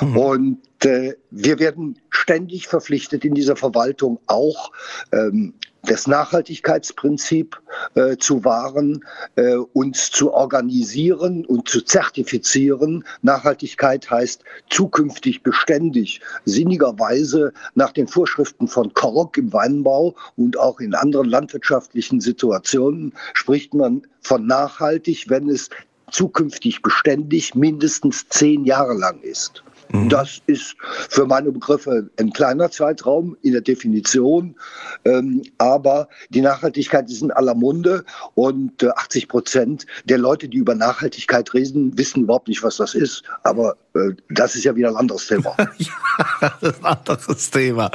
Mhm. 0.00 0.16
Und 0.16 0.84
äh, 0.84 1.14
wir 1.30 1.58
werden 1.58 1.98
ständig 2.10 2.68
verpflichtet 2.68 3.24
in 3.24 3.34
dieser 3.34 3.56
Verwaltung 3.56 4.18
auch 4.26 4.72
ähm, 5.12 5.54
das 5.86 6.06
Nachhaltigkeitsprinzip 6.06 7.60
äh, 7.94 8.16
zu 8.16 8.44
wahren, 8.44 9.04
äh, 9.36 9.54
uns 9.54 10.10
zu 10.10 10.32
organisieren 10.32 11.44
und 11.44 11.68
zu 11.68 11.82
zertifizieren. 11.82 13.04
Nachhaltigkeit 13.22 14.10
heißt 14.10 14.44
zukünftig 14.70 15.42
beständig, 15.42 16.20
sinnigerweise 16.44 17.52
nach 17.74 17.92
den 17.92 18.08
Vorschriften 18.08 18.68
von 18.68 18.92
Kork 18.94 19.36
im 19.36 19.52
Weinbau 19.52 20.14
und 20.36 20.58
auch 20.58 20.80
in 20.80 20.94
anderen 20.94 21.28
landwirtschaftlichen 21.28 22.20
Situationen 22.20 23.12
spricht 23.34 23.74
man 23.74 24.06
von 24.20 24.46
nachhaltig, 24.46 25.26
wenn 25.28 25.48
es 25.48 25.68
zukünftig 26.10 26.82
beständig 26.82 27.54
mindestens 27.54 28.28
zehn 28.28 28.64
Jahre 28.64 28.94
lang 28.94 29.20
ist. 29.20 29.63
Mhm. 29.92 30.08
Das 30.08 30.40
ist 30.46 30.76
für 31.08 31.26
meine 31.26 31.52
Begriffe 31.52 32.08
ein 32.18 32.32
kleiner 32.32 32.70
Zeitraum 32.70 33.36
in 33.42 33.52
der 33.52 33.60
Definition, 33.60 34.56
ähm, 35.04 35.42
aber 35.58 36.08
die 36.30 36.40
Nachhaltigkeit 36.40 37.10
ist 37.10 37.22
in 37.22 37.30
aller 37.30 37.54
Munde 37.54 38.04
und 38.34 38.82
äh, 38.82 38.88
80 38.88 39.28
Prozent 39.28 39.86
der 40.04 40.18
Leute, 40.18 40.48
die 40.48 40.58
über 40.58 40.74
Nachhaltigkeit 40.74 41.52
reden, 41.54 41.96
wissen 41.96 42.24
überhaupt 42.24 42.48
nicht, 42.48 42.62
was 42.62 42.76
das 42.76 42.94
ist. 42.94 43.22
Aber 43.42 43.76
äh, 43.94 44.10
das 44.30 44.54
ist 44.54 44.64
ja 44.64 44.74
wieder 44.74 44.88
ein 44.88 44.96
anderes 44.96 45.26
Thema. 45.26 45.56
ja, 45.78 45.92
das 46.40 46.62
ist 46.62 46.84
ein 46.84 46.96
anderes 46.98 47.50
Thema. 47.50 47.90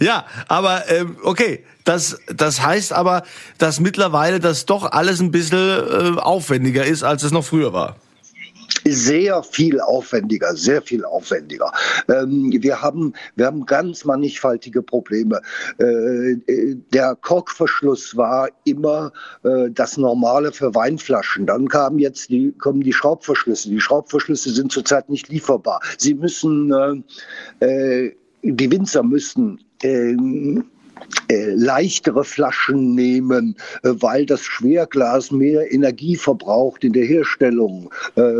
Ja, 0.00 0.26
aber 0.48 0.88
ähm, 0.88 1.16
okay, 1.22 1.64
das, 1.84 2.18
das 2.34 2.64
heißt 2.64 2.92
aber, 2.92 3.22
dass 3.58 3.80
mittlerweile 3.80 4.40
das 4.40 4.66
doch 4.66 4.92
alles 4.92 5.20
ein 5.20 5.30
bisschen 5.30 6.16
äh, 6.16 6.20
aufwendiger 6.20 6.84
ist, 6.84 7.02
als 7.02 7.22
es 7.22 7.32
noch 7.32 7.44
früher 7.44 7.72
war 7.72 7.96
sehr 8.84 9.42
viel 9.42 9.80
aufwendiger, 9.80 10.54
sehr 10.54 10.82
viel 10.82 11.04
aufwendiger. 11.04 11.72
Ähm, 12.08 12.52
wir, 12.60 12.80
haben, 12.80 13.12
wir 13.36 13.46
haben 13.46 13.66
ganz 13.66 14.04
mannigfaltige 14.04 14.82
Probleme. 14.82 15.40
Äh, 15.78 16.36
der 16.92 17.16
Korkverschluss 17.16 18.16
war 18.16 18.48
immer 18.64 19.12
äh, 19.44 19.70
das 19.70 19.96
Normale 19.96 20.52
für 20.52 20.74
Weinflaschen. 20.74 21.46
Dann 21.46 21.68
kamen 21.68 21.98
jetzt 21.98 22.30
die, 22.30 22.52
kommen 22.52 22.80
die 22.80 22.92
Schraubverschlüsse. 22.92 23.70
Die 23.70 23.80
Schraubverschlüsse 23.80 24.50
sind 24.50 24.72
zurzeit 24.72 25.08
nicht 25.08 25.28
lieferbar. 25.28 25.80
Sie 25.98 26.14
müssen, 26.14 27.04
äh, 27.60 27.66
äh 27.66 28.16
die 28.42 28.72
Winzer 28.72 29.02
müssen 29.02 29.62
ähm, 29.82 30.64
äh, 31.28 31.54
leichtere 31.54 32.24
Flaschen 32.24 32.94
nehmen, 32.94 33.56
äh, 33.82 33.90
weil 33.94 34.26
das 34.26 34.42
Schwerglas 34.42 35.30
mehr 35.30 35.72
Energie 35.72 36.16
verbraucht 36.16 36.84
in 36.84 36.92
der 36.92 37.04
Herstellung. 37.04 37.90
Äh, 38.16 38.32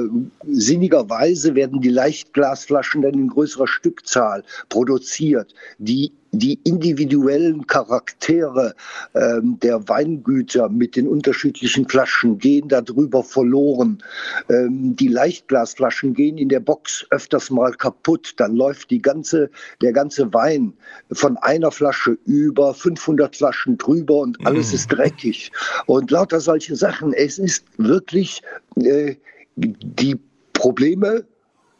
sinnigerweise 0.46 1.54
werden 1.54 1.80
die 1.80 1.88
Leichtglasflaschen 1.88 3.02
dann 3.02 3.14
in 3.14 3.28
größerer 3.28 3.66
Stückzahl 3.66 4.42
produziert. 4.68 5.54
Die 5.78 6.12
die 6.32 6.60
individuellen 6.64 7.66
Charaktere 7.66 8.74
ähm, 9.14 9.58
der 9.60 9.88
Weingüter 9.88 10.68
mit 10.68 10.96
den 10.96 11.08
unterschiedlichen 11.08 11.88
Flaschen 11.88 12.38
gehen 12.38 12.68
darüber 12.68 13.24
verloren. 13.24 14.02
Ähm, 14.48 14.94
die 14.96 15.08
Leichtglasflaschen 15.08 16.14
gehen 16.14 16.38
in 16.38 16.48
der 16.48 16.60
Box 16.60 17.06
öfters 17.10 17.50
mal 17.50 17.72
kaputt. 17.72 18.34
Dann 18.36 18.54
läuft 18.54 18.90
die 18.90 19.02
ganze, 19.02 19.50
der 19.82 19.92
ganze 19.92 20.32
Wein 20.32 20.72
von 21.12 21.36
einer 21.38 21.70
Flasche 21.70 22.16
über 22.26 22.74
500 22.74 23.34
Flaschen 23.34 23.76
drüber 23.78 24.18
und 24.18 24.46
alles 24.46 24.72
mm. 24.72 24.74
ist 24.74 24.86
dreckig. 24.88 25.52
Und 25.86 26.10
lauter 26.10 26.40
solche 26.40 26.76
Sachen. 26.76 27.12
Es 27.12 27.38
ist 27.38 27.64
wirklich, 27.76 28.42
äh, 28.76 29.16
die 29.56 30.18
Probleme 30.52 31.24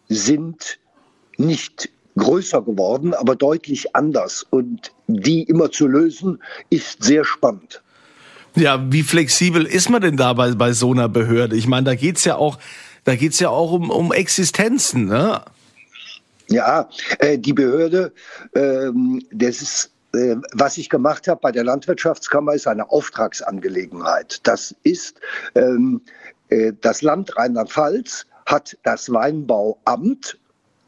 sind 0.09 0.78
nicht 1.37 1.90
größer 2.16 2.62
geworden, 2.62 3.14
aber 3.14 3.36
deutlich 3.36 3.94
anders. 3.94 4.46
Und 4.50 4.92
die 5.06 5.42
immer 5.44 5.70
zu 5.70 5.86
lösen, 5.86 6.42
ist 6.70 7.02
sehr 7.02 7.24
spannend. 7.24 7.82
Ja, 8.56 8.84
wie 8.90 9.02
flexibel 9.02 9.64
ist 9.64 9.90
man 9.90 10.02
denn 10.02 10.16
da 10.16 10.32
bei, 10.32 10.52
bei 10.52 10.72
so 10.72 10.92
einer 10.92 11.08
Behörde? 11.08 11.56
Ich 11.56 11.68
meine, 11.68 11.84
da 11.84 11.94
geht's 11.94 12.24
ja 12.24 12.36
auch, 12.36 12.58
da 13.04 13.14
geht's 13.14 13.38
ja 13.38 13.48
auch 13.48 13.72
um, 13.72 13.90
um 13.90 14.12
Existenzen, 14.12 15.06
ne? 15.06 15.40
Ja, 16.48 16.88
äh, 17.20 17.38
die 17.38 17.52
Behörde, 17.52 18.12
ähm, 18.54 19.22
das 19.30 19.62
ist 19.62 19.90
äh, 20.12 20.36
was 20.52 20.76
ich 20.76 20.88
gemacht 20.88 21.28
habe 21.28 21.40
bei 21.40 21.52
der 21.52 21.62
Landwirtschaftskammer, 21.62 22.54
ist 22.54 22.66
eine 22.66 22.90
Auftragsangelegenheit. 22.90 24.40
Das 24.42 24.74
ist 24.82 25.20
ähm, 25.54 26.00
äh, 26.48 26.72
das 26.80 27.02
Land 27.02 27.36
Rheinland-Pfalz 27.36 28.26
hat 28.46 28.76
das 28.82 29.12
Weinbauamt 29.12 30.39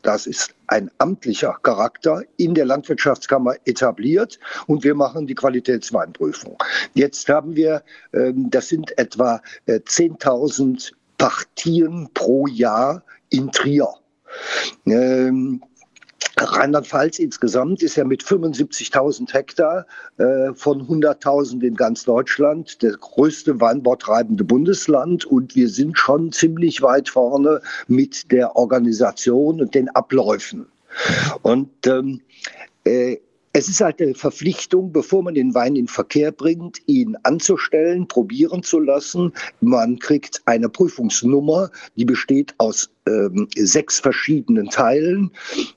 das 0.03 0.27
ist 0.27 0.55
ein 0.67 0.91
amtlicher 0.99 1.59
Charakter 1.63 2.23
in 2.37 2.55
der 2.55 2.67
Landwirtschaftskammer 2.67 3.55
etabliert 3.65 4.39
und 4.67 4.85
wir 4.85 4.95
machen 4.95 5.27
die 5.27 5.35
Qualitätsweinprüfung. 5.35 6.57
Jetzt 6.95 7.29
haben 7.29 7.57
wir, 7.57 7.83
ähm, 8.13 8.51
das 8.51 8.69
sind 8.69 8.97
etwa 8.99 9.41
10.000 9.67 10.91
äh, 10.91 10.95
Partien 11.19 12.09
pro 12.15 12.47
Jahr 12.47 13.03
in 13.31 13.51
Trier. 13.53 13.89
Rheinland-Pfalz 16.39 17.19
insgesamt 17.19 17.83
ist 17.83 17.97
ja 17.97 18.05
mit 18.05 18.23
75.000 18.23 19.33
Hektar 19.33 19.87
äh, 20.19 20.53
von 20.55 20.87
100.000 20.87 21.63
in 21.63 21.75
ganz 21.75 22.05
Deutschland 22.05 22.83
der 22.83 22.93
größte 22.93 23.61
weinbautreibende 23.61 24.45
Bundesland 24.45 25.25
und 25.25 25.55
wir 25.55 25.69
sind 25.69 25.99
schon 25.99 26.33
ziemlich 26.33 26.83
weit 26.83 27.09
vorne 27.09 27.61
mit 27.87 28.31
der 28.33 28.57
Organisation 28.57 29.61
und 29.61 29.75
den 29.75 29.89
Abläufen. 29.91 30.67
Und 31.43 31.71
ähm, 31.87 32.21
äh, 32.85 33.19
es 33.55 33.69
ist 33.69 33.83
halt 33.83 34.01
eine 34.01 34.15
Verpflichtung, 34.15 34.93
bevor 34.93 35.23
man 35.23 35.35
den 35.35 35.55
Wein 35.55 35.77
in 35.77 35.87
Verkehr 35.87 36.33
bringt, 36.33 36.79
ihn 36.87 37.17
anzustellen, 37.23 38.09
probieren 38.09 38.63
zu 38.63 38.81
lassen. 38.81 39.33
Man 39.61 39.99
kriegt 39.99 40.41
eine 40.47 40.71
Prüfungsnummer, 40.71 41.71
die 41.97 42.07
besteht 42.07 42.55
aus 42.57 42.91
ähm, 43.07 43.49
sechs 43.55 44.01
verschiedenen 44.01 44.69
Teilen. 44.71 45.31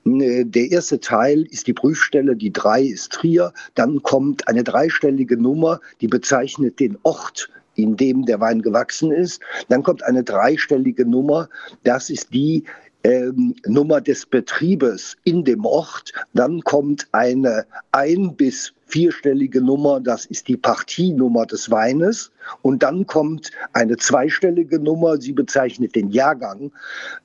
Äh, 0.06 0.46
der 0.46 0.72
erste 0.72 1.02
Teil 1.02 1.46
ist 1.52 1.68
die 1.68 1.74
Prüfstelle, 1.74 2.38
die 2.38 2.54
drei 2.54 2.82
ist 2.82 3.12
Trier. 3.12 3.52
Dann 3.74 4.02
kommt 4.04 4.48
eine 4.48 4.64
dreistellige 4.64 5.36
Nummer, 5.36 5.82
die 6.00 6.08
bezeichnet 6.08 6.80
den 6.80 6.98
Ort, 7.04 7.50
in 7.76 7.98
dem 7.98 8.26
der 8.26 8.40
Wein 8.40 8.62
gewachsen 8.62 9.12
ist. 9.12 9.42
Dann 9.68 9.84
kommt 9.84 10.02
eine 10.04 10.24
dreistellige 10.24 11.06
Nummer, 11.06 11.50
das 11.84 12.10
ist 12.10 12.34
die, 12.34 12.64
ähm, 13.06 13.54
Nummer 13.68 14.02
des 14.02 14.26
Betriebes 14.26 15.16
in 15.26 15.44
dem 15.44 15.64
Ort. 15.64 16.12
Dann 16.34 16.62
kommt 16.62 17.08
eine 17.12 17.66
ein- 17.92 18.36
bis 18.36 18.74
vierstellige 18.88 19.62
Nummer, 19.62 20.00
das 20.00 20.26
ist 20.26 20.48
die 20.48 20.58
Partienummer 20.58 21.46
des 21.46 21.70
Weines. 21.70 22.32
Und 22.64 22.82
dann 22.82 23.06
kommt 23.06 23.52
eine 23.74 23.98
zweistellige 23.98 24.80
Nummer, 24.80 25.18
sie 25.22 25.34
bezeichnet 25.34 25.96
den 25.96 26.10
Jahrgang, 26.10 26.72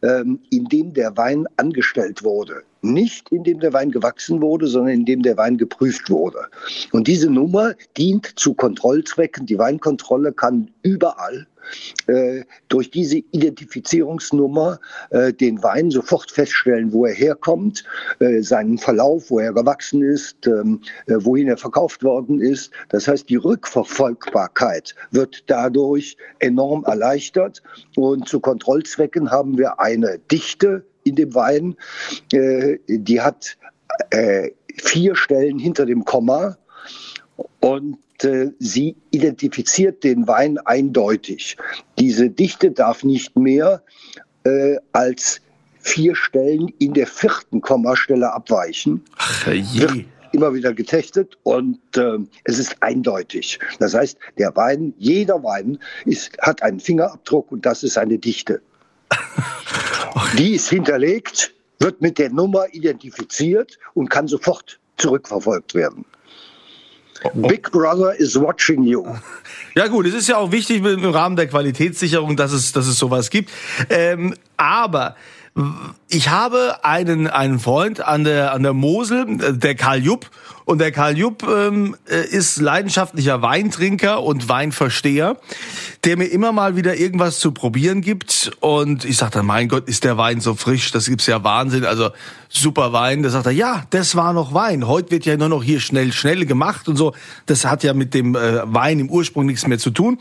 ähm, 0.02 0.40
in 0.50 0.64
dem 0.66 0.92
der 0.92 1.16
Wein 1.16 1.46
angestellt 1.56 2.25
wurde. 2.25 2.62
Nicht 2.82 3.30
in 3.30 3.44
dem 3.44 3.60
der 3.60 3.72
Wein 3.72 3.90
gewachsen 3.90 4.40
wurde, 4.40 4.66
sondern 4.66 4.94
in 4.94 5.04
dem 5.04 5.22
der 5.22 5.37
Wein 5.37 5.58
geprüft 5.58 6.10
wurde. 6.10 6.46
Und 6.92 7.08
diese 7.08 7.30
Nummer 7.30 7.75
dient 7.96 8.38
zu 8.38 8.54
Kontrollzwecken. 8.54 9.46
Die 9.46 9.58
Weinkontrolle 9.58 10.32
kann 10.32 10.70
überall 10.82 11.46
äh, 12.06 12.44
durch 12.68 12.90
diese 12.90 13.18
Identifizierungsnummer 13.18 14.80
äh, 15.10 15.32
den 15.32 15.62
Wein 15.62 15.90
sofort 15.90 16.30
feststellen, 16.30 16.92
wo 16.92 17.06
er 17.06 17.14
herkommt, 17.14 17.84
äh, 18.18 18.40
seinen 18.42 18.78
Verlauf, 18.78 19.30
wo 19.30 19.38
er 19.38 19.52
gewachsen 19.52 20.02
ist, 20.02 20.46
ähm, 20.46 20.80
äh, 21.06 21.14
wohin 21.18 21.49
er 21.49 21.56
verkauft 21.56 22.02
worden 22.02 22.40
ist. 22.40 22.70
Das 22.88 23.06
heißt, 23.08 23.28
die 23.28 23.37
Rückverfolgbarkeit 23.37 24.94
wird 25.10 25.44
dadurch 25.46 26.16
enorm 26.38 26.84
erleichtert. 26.84 27.62
Und 27.96 28.28
zu 28.28 28.40
Kontrollzwecken 28.40 29.30
haben 29.30 29.58
wir 29.58 29.80
eine 29.80 30.18
Dichte 30.30 30.84
in 31.04 31.16
dem 31.16 31.35
Wein, 31.35 31.76
äh, 32.33 32.78
die 32.88 33.21
hat 33.21 33.57
äh, 34.11 34.50
vier 34.76 35.16
Stellen 35.16 35.59
hinter 35.59 35.87
dem 35.87 36.04
Komma. 36.04 36.57
Und 37.61 37.99
äh, 38.23 38.50
sie 38.59 38.97
identifiziert 39.11 40.04
den 40.04 40.26
Wein 40.26 40.59
eindeutig. 40.59 41.57
Diese 41.99 42.30
Dichte 42.30 42.71
darf 42.71 43.04
nicht 43.04 43.37
mehr 43.37 43.83
äh, 44.45 44.76
als 44.92 45.40
vier 45.80 46.14
Stellen 46.14 46.69
in 46.78 46.92
der 46.92 47.07
vierten 47.07 47.61
Kommastelle 47.61 48.33
abweichen. 48.33 49.02
Ach, 49.16 49.47
je. 49.47 49.80
Wird 49.80 50.04
immer 50.33 50.54
wieder 50.54 50.73
getestet 50.73 51.37
und 51.42 51.78
äh, 51.97 52.19
es 52.45 52.59
ist 52.59 52.76
eindeutig. 52.80 53.59
Das 53.78 53.95
heißt, 53.95 54.19
der 54.38 54.54
Wein, 54.54 54.95
jeder 54.99 55.42
Wein 55.42 55.78
ist, 56.04 56.38
hat 56.40 56.62
einen 56.62 56.78
Fingerabdruck 56.78 57.50
und 57.50 57.66
das 57.66 57.83
ist 57.83 57.99
eine 57.99 58.19
Dichte. 58.19 58.62
Die 60.38 60.54
ist 60.54 60.68
hinterlegt, 60.68 61.52
wird 61.80 62.00
mit 62.00 62.18
der 62.18 62.30
Nummer 62.30 62.66
identifiziert 62.72 63.78
und 63.94 64.08
kann 64.08 64.28
sofort 64.28 64.78
zurückverfolgt 64.96 65.75
werden. 65.75 66.04
Big 67.34 67.70
Brother 67.70 68.18
is 68.18 68.38
watching 68.40 68.84
you. 68.84 69.04
Ja 69.76 69.87
gut, 69.87 70.04
es 70.06 70.14
ist 70.14 70.28
ja 70.28 70.37
auch 70.37 70.50
wichtig 70.50 70.84
im 70.84 71.04
Rahmen 71.10 71.37
der 71.37 71.46
Qualitätssicherung, 71.46 72.37
dass 72.37 72.52
es, 72.52 72.72
dass 72.72 72.88
es 72.88 72.99
sowas 72.99 73.30
gibt. 73.30 73.50
Ähm, 73.88 74.34
aber 74.56 75.14
ich 76.09 76.29
habe 76.29 76.85
einen, 76.85 77.26
einen 77.26 77.59
Freund 77.59 78.00
an 78.00 78.25
der, 78.25 78.52
an 78.52 78.62
der 78.62 78.73
Mosel, 78.73 79.57
der 79.57 79.75
Karl 79.75 80.02
Jupp. 80.02 80.31
Und 80.64 80.79
der 80.79 80.93
Karl 80.93 81.19
Jupp 81.19 81.43
ähm, 81.49 81.97
äh, 82.09 82.25
ist 82.25 82.61
leidenschaftlicher 82.61 83.43
Weintrinker 83.43 84.23
und 84.23 84.49
Weinversteher, 84.49 85.37
der 86.05 86.17
mir 86.17 86.26
immer 86.26 86.52
mal 86.52 86.76
wieder 86.76 86.97
irgendwas 86.97 87.40
zu 87.40 87.50
probieren 87.50 88.02
gibt. 88.02 88.52
Und 88.61 89.05
ich 89.05 89.17
sage 89.17 89.33
dann, 89.33 89.47
mein 89.47 89.69
Gott, 89.69 89.88
ist 89.88 90.05
der 90.05 90.17
Wein 90.17 90.40
so 90.40 90.55
frisch, 90.55 90.93
das 90.93 91.07
gibt's 91.07 91.26
ja 91.26 91.43
Wahnsinn. 91.43 91.85
Also 91.85 92.11
super 92.49 92.93
Wein. 92.93 93.25
Da 93.25 93.31
sagt 93.31 93.47
er, 93.47 93.52
ja, 93.52 93.85
das 93.90 94.14
war 94.14 94.33
noch 94.33 94.55
Wein. 94.55 94.87
Heute 94.87 95.11
wird 95.11 95.26
ja 95.26 95.37
nur 95.37 95.49
noch 95.49 95.64
hier 95.64 95.81
schnell, 95.81 96.12
schnell 96.12 96.47
gemacht 96.47 96.88
und 96.88 96.97
so. 96.97 97.14
Das 97.47 97.64
hat 97.64 97.83
ja 97.83 97.93
mit 97.93 98.14
dem 98.14 98.37
äh, 98.37 98.61
Wein 98.73 99.00
im 99.00 99.11
Ursprung 99.11 99.47
nichts 99.47 99.67
mehr 99.67 99.79
zu 99.79 99.90
tun. 99.90 100.19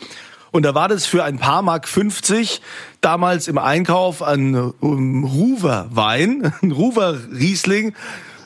Und 0.52 0.64
da 0.64 0.74
war 0.76 0.88
das 0.88 1.06
für 1.06 1.24
ein 1.24 1.38
paar 1.38 1.62
Mark 1.62 1.88
50 1.88 2.62
damals 3.02 3.48
im 3.48 3.58
Einkauf 3.58 4.22
ein 4.22 4.56
um, 4.56 5.24
Ruwer 5.24 5.88
Wein, 5.92 6.54
ein 6.62 6.72
Ruwer 6.72 7.18
Riesling 7.32 7.94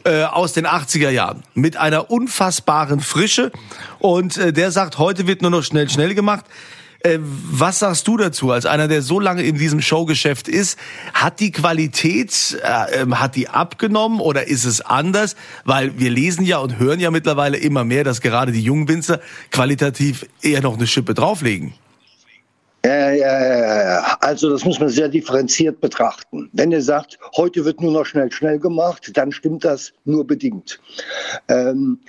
äh, 0.04 0.24
aus 0.24 0.54
den 0.54 0.68
80er 0.68 1.10
Jahren 1.10 1.44
mit 1.54 1.78
einer 1.78 2.12
unfassbaren 2.12 3.00
Frische. 3.00 3.52
Und 4.00 4.38
äh, 4.38 4.52
der 4.52 4.72
sagt, 4.72 4.98
heute 4.98 5.28
wird 5.28 5.42
nur 5.42 5.52
noch 5.52 5.64
schnell, 5.64 5.90
schnell 5.90 6.14
gemacht. 6.14 6.46
Äh, 7.06 7.20
was 7.22 7.80
sagst 7.80 8.08
du 8.08 8.16
dazu, 8.16 8.52
als 8.52 8.66
einer, 8.66 8.88
der 8.88 9.02
so 9.02 9.20
lange 9.20 9.44
in 9.44 9.58
diesem 9.58 9.82
Showgeschäft 9.82 10.48
ist? 10.48 10.80
Hat 11.14 11.42
die 11.42 11.52
Qualität, 11.52 12.58
äh, 12.64 13.02
ähm, 13.02 13.20
hat 13.20 13.36
die 13.36 13.50
abgenommen 13.50 14.22
oder 14.22 14.48
ist 14.48 14.64
es 14.64 14.80
anders? 14.80 15.36
Weil 15.66 16.00
wir 16.00 16.10
lesen 16.10 16.46
ja 16.46 16.60
und 16.60 16.80
hören 16.80 17.02
ja 17.02 17.12
mittlerweile 17.12 17.58
immer 17.58 17.84
mehr, 17.84 18.06
dass 18.06 18.22
gerade 18.22 18.54
die 18.54 18.64
jungen 18.64 18.88
Winzer 18.88 19.20
qualitativ 19.52 20.26
eher 20.42 20.62
noch 20.62 20.76
eine 20.76 20.88
Schippe 20.88 21.14
drauflegen. 21.14 21.74
Äh, 22.84 23.24
also 24.20 24.50
das 24.50 24.66
muss 24.66 24.80
man 24.80 24.90
sehr 24.90 25.08
differenziert 25.08 25.80
betrachten. 25.80 26.50
Wenn 26.52 26.72
ihr 26.72 26.82
sagt, 26.82 27.18
heute 27.38 27.64
wird 27.64 27.82
nur 27.82 27.94
noch 27.94 28.06
schnell, 28.06 28.32
schnell 28.32 28.60
gemacht, 28.60 29.10
dann 29.14 29.32
stimmt 29.32 29.64
das 29.64 29.94
nur 30.04 30.28
bedingt. 30.28 30.80
Ähm, 31.48 32.00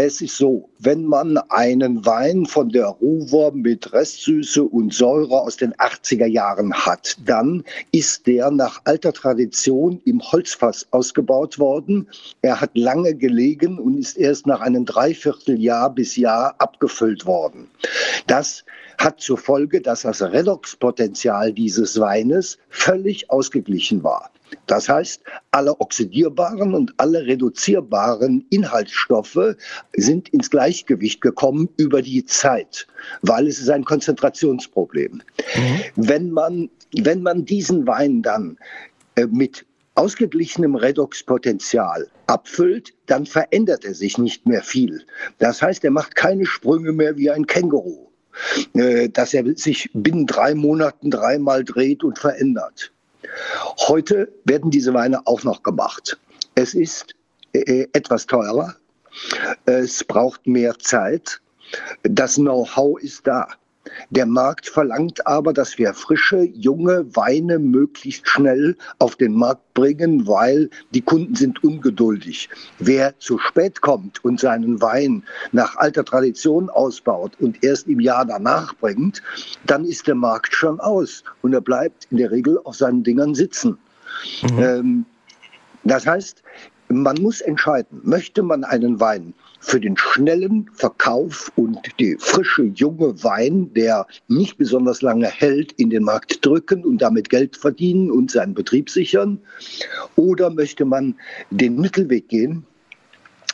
es 0.00 0.20
ist 0.20 0.36
so, 0.36 0.68
wenn 0.78 1.06
man 1.06 1.38
einen 1.48 2.06
Wein 2.06 2.46
von 2.46 2.68
der 2.68 2.86
Ruwer 2.86 3.50
mit 3.50 3.92
Restsüße 3.92 4.62
und 4.62 4.94
Säure 4.94 5.40
aus 5.40 5.56
den 5.56 5.74
80er 5.74 6.26
Jahren 6.26 6.72
hat, 6.72 7.16
dann 7.24 7.64
ist 7.90 8.28
der 8.28 8.52
nach 8.52 8.80
alter 8.84 9.12
Tradition 9.12 10.00
im 10.04 10.20
Holzfass 10.20 10.86
ausgebaut 10.92 11.58
worden. 11.58 12.08
Er 12.42 12.60
hat 12.60 12.70
lange 12.78 13.12
gelegen 13.12 13.80
und 13.80 13.98
ist 13.98 14.16
erst 14.16 14.46
nach 14.46 14.60
einem 14.60 14.84
Dreivierteljahr 14.84 15.92
bis 15.92 16.14
Jahr 16.14 16.54
abgefüllt 16.58 17.26
worden. 17.26 17.68
Das 18.28 18.64
hat 18.98 19.20
zur 19.20 19.38
Folge, 19.38 19.80
dass 19.80 20.02
das 20.02 20.22
Redoxpotenzial 20.22 21.52
dieses 21.52 21.98
Weines 21.98 22.58
völlig 22.68 23.30
ausgeglichen 23.30 24.04
war. 24.04 24.30
Das 24.66 24.88
heißt, 24.88 25.22
alle 25.50 25.80
oxidierbaren 25.80 26.74
und 26.74 26.92
alle 26.96 27.26
reduzierbaren 27.26 28.46
Inhaltsstoffe 28.50 29.56
sind 29.96 30.28
ins 30.30 30.50
Gleichgewicht 30.50 31.20
gekommen 31.20 31.68
über 31.76 32.02
die 32.02 32.24
Zeit, 32.24 32.86
weil 33.22 33.46
es 33.46 33.58
ist 33.58 33.70
ein 33.70 33.84
Konzentrationsproblem. 33.84 35.22
Mhm. 35.56 35.80
Wenn, 35.96 36.30
man, 36.30 36.70
wenn 36.96 37.22
man 37.22 37.44
diesen 37.44 37.86
Wein 37.86 38.22
dann 38.22 38.58
äh, 39.16 39.26
mit 39.26 39.64
ausgeglichenem 39.94 40.76
Redoxpotenzial 40.76 42.08
abfüllt, 42.28 42.94
dann 43.06 43.26
verändert 43.26 43.84
er 43.84 43.94
sich 43.94 44.16
nicht 44.16 44.46
mehr 44.46 44.62
viel. 44.62 45.02
Das 45.38 45.60
heißt, 45.60 45.82
er 45.84 45.90
macht 45.90 46.14
keine 46.14 46.46
Sprünge 46.46 46.92
mehr 46.92 47.16
wie 47.16 47.30
ein 47.30 47.46
Känguru. 47.46 48.08
Äh, 48.74 49.08
dass 49.08 49.34
er 49.34 49.44
sich 49.56 49.90
binnen 49.92 50.26
drei 50.26 50.54
Monaten 50.54 51.10
dreimal 51.10 51.64
dreht 51.64 52.04
und 52.04 52.18
verändert. 52.18 52.92
Heute 53.88 54.32
werden 54.44 54.70
diese 54.70 54.94
Weine 54.94 55.26
auch 55.26 55.42
noch 55.44 55.62
gemacht. 55.62 56.18
Es 56.54 56.74
ist 56.74 57.14
äh, 57.52 57.86
etwas 57.92 58.26
teurer, 58.26 58.74
es 59.66 60.04
braucht 60.04 60.46
mehr 60.46 60.78
Zeit, 60.78 61.40
das 62.02 62.36
Know-how 62.36 63.00
ist 63.00 63.26
da. 63.26 63.48
Der 64.10 64.26
Markt 64.26 64.68
verlangt 64.68 65.26
aber, 65.26 65.52
dass 65.52 65.78
wir 65.78 65.94
frische, 65.94 66.42
junge 66.42 67.04
Weine 67.14 67.58
möglichst 67.58 68.28
schnell 68.28 68.76
auf 68.98 69.16
den 69.16 69.34
Markt 69.34 69.74
bringen, 69.74 70.26
weil 70.26 70.70
die 70.92 71.00
Kunden 71.00 71.34
sind 71.34 71.62
ungeduldig. 71.62 72.48
Wer 72.78 73.18
zu 73.18 73.38
spät 73.38 73.80
kommt 73.80 74.24
und 74.24 74.40
seinen 74.40 74.80
Wein 74.80 75.22
nach 75.52 75.76
alter 75.76 76.04
Tradition 76.04 76.70
ausbaut 76.70 77.32
und 77.40 77.62
erst 77.62 77.86
im 77.86 78.00
Jahr 78.00 78.24
danach 78.24 78.74
bringt, 78.76 79.22
dann 79.66 79.84
ist 79.84 80.06
der 80.06 80.14
Markt 80.14 80.54
schon 80.54 80.80
aus 80.80 81.24
und 81.42 81.52
er 81.52 81.60
bleibt 81.60 82.06
in 82.10 82.16
der 82.16 82.30
Regel 82.30 82.58
auf 82.64 82.76
seinen 82.76 83.02
Dingern 83.02 83.34
sitzen. 83.34 83.78
Mhm. 84.42 84.58
Ähm, 84.58 85.06
das 85.84 86.06
heißt, 86.06 86.42
man 86.88 87.20
muss 87.20 87.40
entscheiden, 87.40 88.00
möchte 88.02 88.42
man 88.42 88.64
einen 88.64 89.00
Wein 89.00 89.34
für 89.60 89.80
den 89.80 89.96
schnellen 89.96 90.70
Verkauf 90.74 91.50
und 91.56 91.78
die 91.98 92.16
frische 92.18 92.64
junge 92.64 93.22
Wein, 93.22 93.72
der 93.74 94.06
nicht 94.28 94.56
besonders 94.56 95.02
lange 95.02 95.26
hält, 95.26 95.72
in 95.72 95.90
den 95.90 96.04
Markt 96.04 96.44
drücken 96.44 96.84
und 96.84 97.02
damit 97.02 97.28
Geld 97.28 97.56
verdienen 97.56 98.10
und 98.10 98.30
seinen 98.30 98.54
Betrieb 98.54 98.88
sichern? 98.88 99.40
Oder 100.16 100.50
möchte 100.50 100.84
man 100.84 101.14
den 101.50 101.80
Mittelweg 101.80 102.28
gehen, 102.28 102.64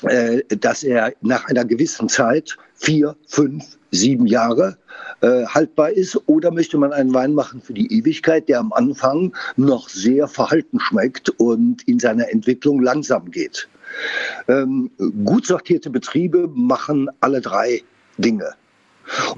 äh, 0.03 0.43
dass 0.57 0.83
er 0.83 1.13
nach 1.23 1.47
einer 1.47 1.65
gewissen 1.65 2.09
Zeit, 2.09 2.57
vier, 2.75 3.17
fünf, 3.27 3.79
sieben 3.95 4.27
Jahre, 4.27 4.77
äh, 5.21 5.47
haltbar 5.47 5.91
ist? 5.91 6.21
Oder 6.27 6.51
möchte 6.51 6.79
man 6.79 6.93
einen 6.93 7.15
Wein 7.15 7.35
machen 7.35 7.61
für 7.61 7.75
die 7.75 7.93
Ewigkeit, 7.97 8.49
der 8.49 8.61
am 8.61 8.73
Anfang 8.73 9.35
noch 9.57 9.89
sehr 9.89 10.29
verhalten 10.29 10.81
schmeckt 10.81 11.31
und 11.31 11.87
in 11.89 11.99
seiner 11.99 12.31
Entwicklung 12.31 12.83
langsam 12.83 13.31
geht? 13.31 13.69
Ähm, 14.49 14.91
gut 15.25 15.47
sortierte 15.47 15.91
Betriebe 15.91 16.51
machen 16.53 17.09
alle 17.21 17.41
drei 17.41 17.83
Dinge. 18.19 18.55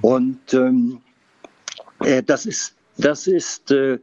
Und 0.00 0.54
ähm, 0.54 1.00
äh, 2.00 2.22
das 2.22 2.46
ist, 2.46 2.74
das 2.96 3.26
ist 3.26 3.70
äh, 3.70 3.98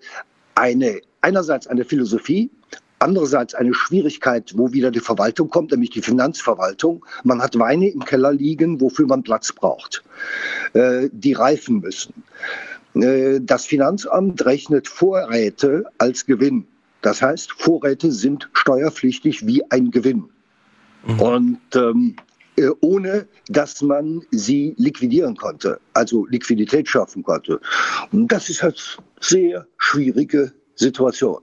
eine, 0.56 1.02
einerseits 1.22 1.68
eine 1.68 1.86
Philosophie, 1.86 2.50
andererseits 3.04 3.54
eine 3.54 3.74
Schwierigkeit, 3.74 4.54
wo 4.56 4.72
wieder 4.72 4.90
die 4.90 5.00
Verwaltung 5.00 5.50
kommt, 5.50 5.72
nämlich 5.72 5.92
die 5.92 6.02
Finanzverwaltung. 6.02 7.06
Man 7.24 7.42
hat 7.42 7.60
Weine 7.60 7.90
im 7.90 8.04
Keller 8.04 8.34
liegen, 8.34 8.82
wofür 8.82 9.06
man 9.06 9.24
Platz 9.24 9.52
braucht, 9.52 10.04
äh, 10.74 11.10
die 11.12 11.34
reifen 11.34 11.82
müssen. 11.82 12.24
Äh, 12.96 13.40
das 13.42 13.66
Finanzamt 13.66 14.46
rechnet 14.46 14.88
Vorräte 14.88 15.86
als 15.98 16.26
Gewinn. 16.26 16.66
Das 17.02 17.22
heißt, 17.22 17.52
Vorräte 17.52 18.12
sind 18.12 18.50
steuerpflichtig 18.54 19.46
wie 19.46 19.70
ein 19.70 19.92
Gewinn. 19.92 20.30
Mhm. 21.06 21.20
Und 21.20 21.60
ähm, 21.76 22.16
äh, 22.56 22.70
ohne 22.82 23.28
dass 23.48 23.82
man 23.82 24.22
sie 24.32 24.76
liquidieren 24.78 25.36
konnte, 25.36 25.80
also 25.94 26.26
Liquidität 26.28 26.88
schaffen 26.88 27.24
konnte. 27.24 27.60
Und 28.12 28.32
das 28.32 28.50
ist 28.50 28.64
halt 28.64 28.98
sehr 29.20 29.68
schwierige 29.78 30.54
Situation. 30.76 31.42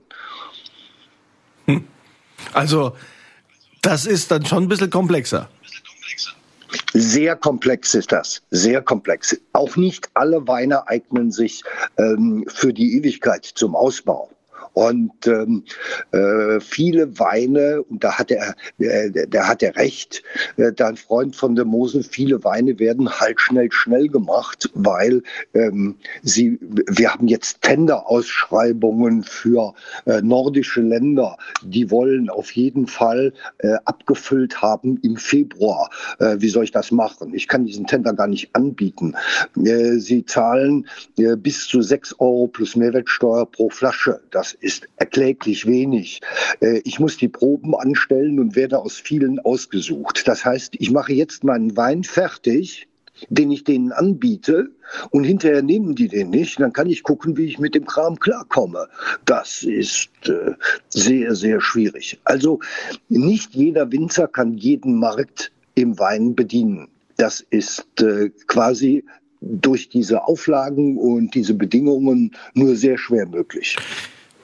Also 2.53 2.95
das 3.83 4.07
ist 4.07 4.31
dann 4.31 4.45
schon 4.45 4.63
ein 4.63 4.67
bisschen 4.67 4.89
komplexer. 4.89 5.47
Sehr 6.93 7.35
komplex 7.35 7.93
ist 7.93 8.11
das, 8.11 8.41
sehr 8.49 8.81
komplex. 8.81 9.39
Auch 9.53 9.75
nicht 9.75 10.09
alle 10.13 10.47
Weine 10.47 10.87
eignen 10.87 11.31
sich 11.31 11.63
ähm, 11.97 12.45
für 12.47 12.73
die 12.73 12.97
Ewigkeit 12.97 13.45
zum 13.45 13.75
Ausbau. 13.75 14.29
Und 14.73 15.27
ähm, 15.27 15.63
äh, 16.11 16.59
viele 16.59 17.19
Weine, 17.19 17.83
und 17.83 18.03
da 18.03 18.17
hat 18.17 18.31
er, 18.31 18.55
äh, 18.79 19.27
da 19.27 19.47
hat 19.47 19.63
er 19.63 19.75
recht, 19.75 20.23
äh, 20.57 20.71
dein 20.71 20.95
Freund 20.95 21.35
von 21.35 21.55
der 21.55 21.65
Mosel, 21.65 22.03
viele 22.03 22.43
Weine 22.43 22.79
werden 22.79 23.09
halt 23.19 23.41
schnell, 23.41 23.71
schnell 23.71 24.07
gemacht, 24.07 24.69
weil 24.73 25.23
ähm, 25.53 25.95
sie, 26.23 26.57
wir 26.61 27.13
haben 27.13 27.27
jetzt 27.27 27.61
Tenderausschreibungen 27.61 29.23
für 29.23 29.73
äh, 30.05 30.21
nordische 30.21 30.81
Länder, 30.81 31.37
die 31.63 31.91
wollen 31.91 32.29
auf 32.29 32.51
jeden 32.51 32.87
Fall 32.87 33.33
äh, 33.59 33.75
abgefüllt 33.85 34.61
haben 34.61 34.97
im 35.03 35.17
Februar. 35.17 35.89
Äh, 36.19 36.37
wie 36.39 36.49
soll 36.49 36.63
ich 36.63 36.71
das 36.71 36.91
machen? 36.91 37.33
Ich 37.33 37.47
kann 37.47 37.65
diesen 37.65 37.87
Tender 37.87 38.13
gar 38.13 38.27
nicht 38.27 38.55
anbieten. 38.55 39.15
Äh, 39.57 39.97
sie 39.97 40.25
zahlen 40.25 40.87
äh, 41.17 41.35
bis 41.35 41.67
zu 41.67 41.81
sechs 41.81 42.15
Euro 42.19 42.47
plus 42.47 42.75
Mehrwertsteuer 42.75 43.45
pro 43.45 43.69
Flasche. 43.69 44.21
Das 44.31 44.53
ist 44.61 44.87
erkläglich 44.95 45.65
wenig. 45.65 46.21
Äh, 46.61 46.81
ich 46.85 46.99
muss 46.99 47.17
die 47.17 47.27
Proben 47.27 47.75
anstellen 47.75 48.39
und 48.39 48.55
werde 48.55 48.79
aus 48.79 48.97
vielen 48.97 49.39
ausgesucht. 49.39 50.27
Das 50.27 50.45
heißt, 50.45 50.75
ich 50.77 50.91
mache 50.91 51.13
jetzt 51.13 51.43
meinen 51.43 51.75
Wein 51.75 52.03
fertig 52.03 52.87
den 53.29 53.51
ich 53.51 53.63
denen 53.63 53.91
anbiete 53.91 54.71
und 55.11 55.23
hinterher 55.23 55.61
nehmen 55.61 55.95
die 55.95 56.07
den 56.07 56.29
nicht, 56.29 56.59
dann 56.59 56.73
kann 56.73 56.89
ich 56.89 57.03
gucken, 57.03 57.37
wie 57.37 57.45
ich 57.45 57.59
mit 57.59 57.75
dem 57.75 57.85
Kram 57.85 58.19
klarkomme. 58.19 58.87
Das 59.25 59.63
ist 59.63 60.09
äh, 60.25 60.51
sehr, 60.89 61.35
sehr 61.35 61.61
schwierig. 61.61 62.19
Also 62.23 62.59
nicht 63.09 63.53
jeder 63.53 63.91
Winzer 63.91 64.27
kann 64.27 64.57
jeden 64.57 64.97
Markt 64.97 65.51
im 65.75 65.97
Wein 65.99 66.35
bedienen. 66.35 66.87
Das 67.17 67.45
ist 67.49 67.85
äh, 68.01 68.29
quasi 68.47 69.03
durch 69.41 69.89
diese 69.89 70.23
Auflagen 70.25 70.97
und 70.97 71.33
diese 71.33 71.53
Bedingungen 71.53 72.35
nur 72.53 72.75
sehr 72.75 72.97
schwer 72.97 73.27
möglich. 73.27 73.77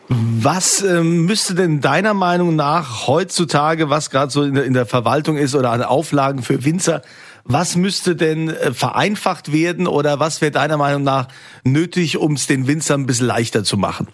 Was 0.10 0.82
ähm, 0.84 1.26
müsste 1.26 1.54
denn 1.54 1.82
deiner 1.82 2.14
Meinung 2.14 2.56
nach 2.56 3.08
heutzutage, 3.08 3.90
was 3.90 4.10
gerade 4.10 4.32
so 4.32 4.44
in 4.44 4.54
der, 4.54 4.64
in 4.64 4.74
der, 4.74 4.86
Verwaltung 4.86 5.36
ist 5.38 5.54
oder 5.54 5.72
an 5.72 5.84
Auflagen 5.84 6.44
für 6.44 6.64
Winzer, 6.64 7.02
was 7.44 7.76
müsste 7.76 8.16
denn 8.16 8.50
äh, 8.50 8.74
vereinfacht 8.74 9.52
werden 9.52 9.86
oder 9.86 10.20
was 10.20 10.40
wäre 10.40 10.52
deiner 10.52 10.78
Meinung 10.78 11.04
nach 11.04 11.28
nötig, 11.66 12.18
um 12.18 12.34
es 12.34 12.48
den 12.48 12.68
Winzern 12.68 13.02
ein 13.02 13.06
bisschen 13.06 13.28
leichter 13.28 13.66
zu 13.66 13.76
machen? 13.76 14.08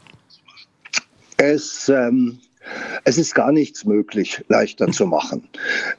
Es, 1.37 1.89
ähm, 1.89 2.39
es 3.03 3.19
ist 3.19 3.35
gar 3.35 3.51
nichts 3.51 3.85
möglich, 3.85 4.43
leichter 4.47 4.87
zu 4.91 5.05
machen, 5.05 5.47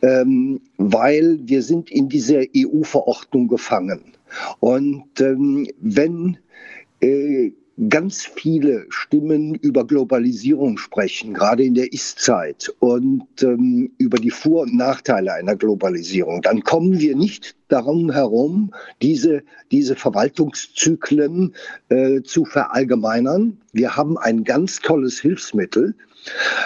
ähm, 0.03 0.61
weil 0.77 1.39
wir 1.45 1.63
sind 1.63 1.91
in 1.91 2.09
dieser 2.09 2.43
EU-Verordnung 2.57 3.47
gefangen. 3.47 4.01
Und 4.59 5.21
ähm, 5.21 5.69
wenn 5.81 6.39
äh, 7.01 7.53
ganz 7.89 8.25
viele 8.25 8.87
Stimmen 8.89 9.55
über 9.57 9.87
Globalisierung 9.87 10.79
sprechen, 10.79 11.35
gerade 11.35 11.65
in 11.65 11.75
der 11.75 11.93
Ist-Zeit 11.93 12.73
und 12.79 13.27
ähm, 13.43 13.91
über 13.99 14.19
die 14.19 14.31
Vor- 14.31 14.63
und 14.63 14.77
Nachteile 14.77 15.33
einer 15.33 15.57
Globalisierung, 15.57 16.43
dann 16.43 16.63
kommen 16.63 16.99
wir 17.01 17.17
nicht 17.17 17.57
darum 17.69 18.13
herum, 18.13 18.73
diese, 19.03 19.43
diese 19.73 19.97
Verwaltungszyklen 19.97 21.55
äh, 21.89 22.23
zu 22.23 22.45
verallgemeinern. 22.45 23.59
Wir 23.73 23.97
haben 23.97 24.19
ein 24.19 24.45
ganz 24.45 24.81
tolles 24.81 25.19
Hilfsmittel, 25.21 25.95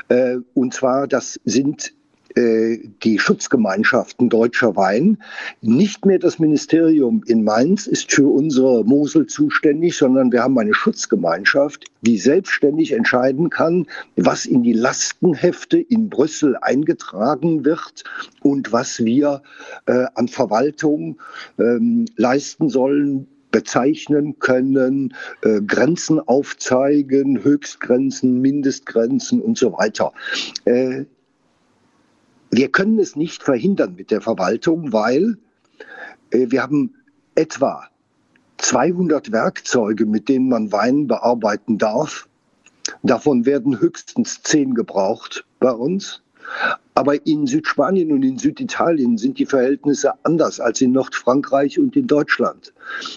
äh, 0.09 0.37
und 0.55 0.75
zwar 0.75 1.09
das 1.09 1.41
sind 1.45 1.95
die 2.37 3.19
Schutzgemeinschaften 3.19 4.29
Deutscher 4.29 4.77
Wein. 4.77 5.19
Nicht 5.61 6.05
mehr 6.05 6.19
das 6.19 6.39
Ministerium 6.39 7.23
in 7.27 7.43
Mainz 7.43 7.87
ist 7.87 8.13
für 8.13 8.29
unsere 8.29 8.85
Mosel 8.85 9.27
zuständig, 9.27 9.97
sondern 9.97 10.31
wir 10.31 10.43
haben 10.43 10.59
eine 10.59 10.75
Schutzgemeinschaft, 10.75 11.87
die 12.03 12.19
selbstständig 12.19 12.93
entscheiden 12.93 13.51
kann, 13.51 13.87
was 14.17 14.47
in 14.47 14.63
die 14.63 14.73
Lastenhefte 14.73 15.79
in 15.79 16.09
Brüssel 16.09 16.57
eingetragen 16.61 17.65
wird 17.65 18.05
und 18.43 18.73
was 18.73 19.05
wir 19.05 19.43
äh, 19.87 20.07
an 20.15 20.29
Verwaltung 20.29 21.19
ähm, 21.59 22.05
leisten 22.17 22.69
sollen 22.69 23.27
bezeichnen 23.51 24.39
können, 24.39 25.15
äh, 25.43 25.61
Grenzen 25.63 26.21
aufzeigen, 26.21 27.43
Höchstgrenzen, 27.43 28.41
Mindestgrenzen 28.41 29.41
und 29.41 29.57
so 29.57 29.73
weiter. 29.73 30.13
Äh, 30.65 31.05
wir 32.51 32.71
können 32.71 32.99
es 32.99 33.17
nicht 33.17 33.43
verhindern 33.43 33.95
mit 33.97 34.11
der 34.11 34.21
Verwaltung, 34.21 34.93
weil 34.93 35.39
äh, 36.31 36.47
wir 36.51 36.63
haben 36.63 36.95
etwa 37.35 37.89
200 38.59 39.31
Werkzeuge, 39.33 40.07
mit 40.07 40.29
denen 40.29 40.49
man 40.49 40.73
Wein 40.73 41.07
bearbeiten 41.07 41.79
darf. 41.79 42.29
Davon 43.03 43.47
werden 43.47 43.79
höchstens 43.81 44.43
10 44.43 44.75
gebraucht 44.75 45.45
bei 45.61 45.71
uns. 45.71 46.23
Aber 46.99 47.25
in 47.29 47.47
Südspanien 47.47 48.11
und 48.11 48.25
in 48.25 48.39
Süditalien 48.39 49.19
sind 49.19 49.39
die 49.39 49.47
Verhältnisse 49.47 50.15
anders 50.25 50.59
als 50.59 50.81
in 50.81 50.91
Nordfrankreich 50.91 51.79
und 51.79 51.95
in 51.95 52.09
Deutschland. 52.09 52.75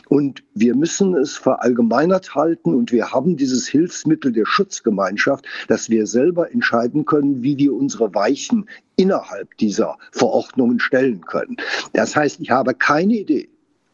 Und 0.07 0.43
wir 0.53 0.75
müssen 0.75 1.15
es 1.15 1.35
verallgemeinert 1.35 2.35
halten 2.35 2.75
und 2.75 2.91
wir 2.91 3.11
haben 3.11 3.37
dieses 3.37 3.67
Hilfsmittel 3.67 4.33
der 4.33 4.45
Schutzgemeinschaft, 4.45 5.47
dass 5.67 5.89
wir 5.89 6.05
selber 6.05 6.51
entscheiden 6.51 7.05
können, 7.05 7.41
wie 7.41 7.57
wir 7.57 7.73
unsere 7.73 8.13
Weichen 8.13 8.69
innerhalb 8.97 9.57
dieser 9.57 9.97
Verordnungen 10.11 10.79
stellen 10.79 11.21
können. 11.21 11.57
Das 11.93 12.15
heißt, 12.15 12.39
ich 12.39 12.51
habe 12.51 12.75
keine 12.75 13.15
Idee, 13.15 13.49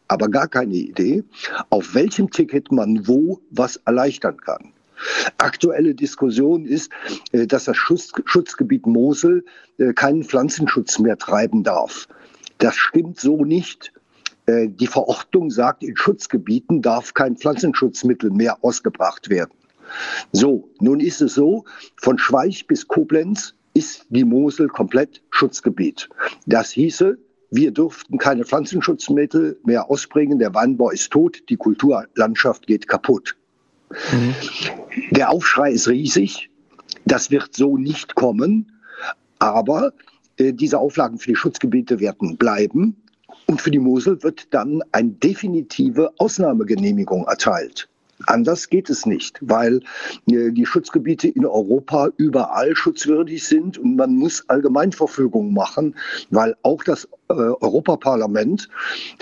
aber 0.10 0.28
gar 0.28 0.50
keine 0.50 0.76
Idee, 0.76 1.24
auf 1.70 1.96
welchem 1.96 2.30
Ticket 2.30 2.74
man 2.74 3.08
wo 3.08 3.40
was 3.52 3.78
erleichtern 3.86 4.36
kann. 4.36 4.74
Aktuelle 5.38 5.96
Diskussion 5.96 6.66
ist, 6.66 6.92
äh, 7.32 7.48
dass 7.48 7.66
das 7.66 7.78
Schutzgebiet 7.78 8.86
Mosel 8.86 9.46
äh, 9.78 9.94
keinen 9.94 10.24
Pflanzenschutz 10.24 11.00
mehr 11.00 11.18
treiben 11.18 11.64
darf. 11.64 12.08
Das 12.58 12.76
stimmt 12.76 13.20
so 13.20 13.44
nicht. 13.46 13.94
Äh, 14.48 14.70
die 14.70 14.88
Verordnung 14.88 15.52
sagt, 15.52 15.84
in 15.84 15.96
Schutzgebieten 15.96 16.82
darf 16.82 17.14
kein 17.14 17.38
Pflanzenschutzmittel 17.38 18.32
mehr 18.32 18.64
ausgebracht 18.64 19.30
werden. 19.30 19.52
So, 20.32 20.70
nun 20.80 21.00
ist 21.00 21.22
es 21.22 21.36
so, 21.36 21.66
von 21.96 22.18
Schweich 22.18 22.68
bis 22.68 22.88
Koblenz 22.88 23.54
ist 23.74 24.06
die 24.10 24.26
Mosel 24.26 24.68
komplett 24.68 25.22
Schutzgebiet. 25.30 26.10
Das 26.46 26.72
hieße, 26.72 27.18
wir 27.52 27.72
durften 27.72 28.18
keine 28.18 28.44
Pflanzenschutzmittel 28.44 29.60
mehr 29.64 29.90
ausbringen, 29.90 30.40
der 30.40 30.54
Weinbau 30.54 30.90
ist 30.90 31.12
tot, 31.12 31.44
die 31.50 31.58
Kulturlandschaft 31.58 32.68
geht 32.68 32.88
kaputt. 32.88 33.38
Mhm. 33.90 34.36
Der 35.12 35.30
Aufschrei 35.30 35.72
ist 35.72 35.88
riesig. 35.88 36.50
Das 37.06 37.32
wird 37.32 37.56
so 37.56 37.78
nicht 37.78 38.16
kommen. 38.16 38.72
Aber 39.40 39.94
äh, 40.38 40.54
diese 40.54 40.80
Auflagen 40.80 41.20
für 41.20 41.32
die 41.32 41.36
Schutzgebiete 41.36 42.00
werden 42.00 42.38
bleiben. 42.38 42.96
Und 43.46 43.62
für 43.62 43.72
die 43.72 43.80
Mosel 43.80 44.22
wird 44.24 44.54
dann 44.54 44.82
eine 44.92 45.10
definitive 45.10 46.12
Ausnahmegenehmigung 46.18 47.26
erteilt. 47.26 47.88
Anders 48.26 48.70
geht 48.70 48.90
es 48.90 49.06
nicht, 49.06 49.38
weil 49.42 49.82
äh, 50.30 50.52
die 50.52 50.66
Schutzgebiete 50.66 51.28
in 51.28 51.46
Europa 51.46 52.10
überall 52.18 52.76
schutzwürdig 52.76 53.46
sind 53.46 53.78
und 53.78 53.96
man 53.96 54.16
muss 54.16 54.44
Allgemeinverfügungen 54.50 55.54
machen, 55.54 55.96
weil 56.32 56.56
auch 56.64 56.84
das 56.84 57.06
äh, 57.30 57.34
Europaparlament 57.34 58.70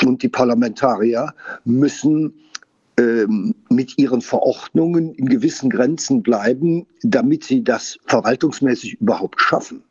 und 0.03 0.23
die 0.23 0.29
Parlamentarier 0.29 1.33
müssen 1.65 2.33
mit 3.69 3.97
ihren 3.97 4.21
Verordnungen 4.21 5.13
in 5.13 5.27
gewissen 5.27 5.69
Grenzen 5.69 6.23
bleiben, 6.23 6.85
damit 7.03 7.43
sie 7.43 7.63
das 7.63 7.97
verwaltungsmäßig 8.05 9.01
überhaupt 9.01 9.41
schaffen. 9.41 9.83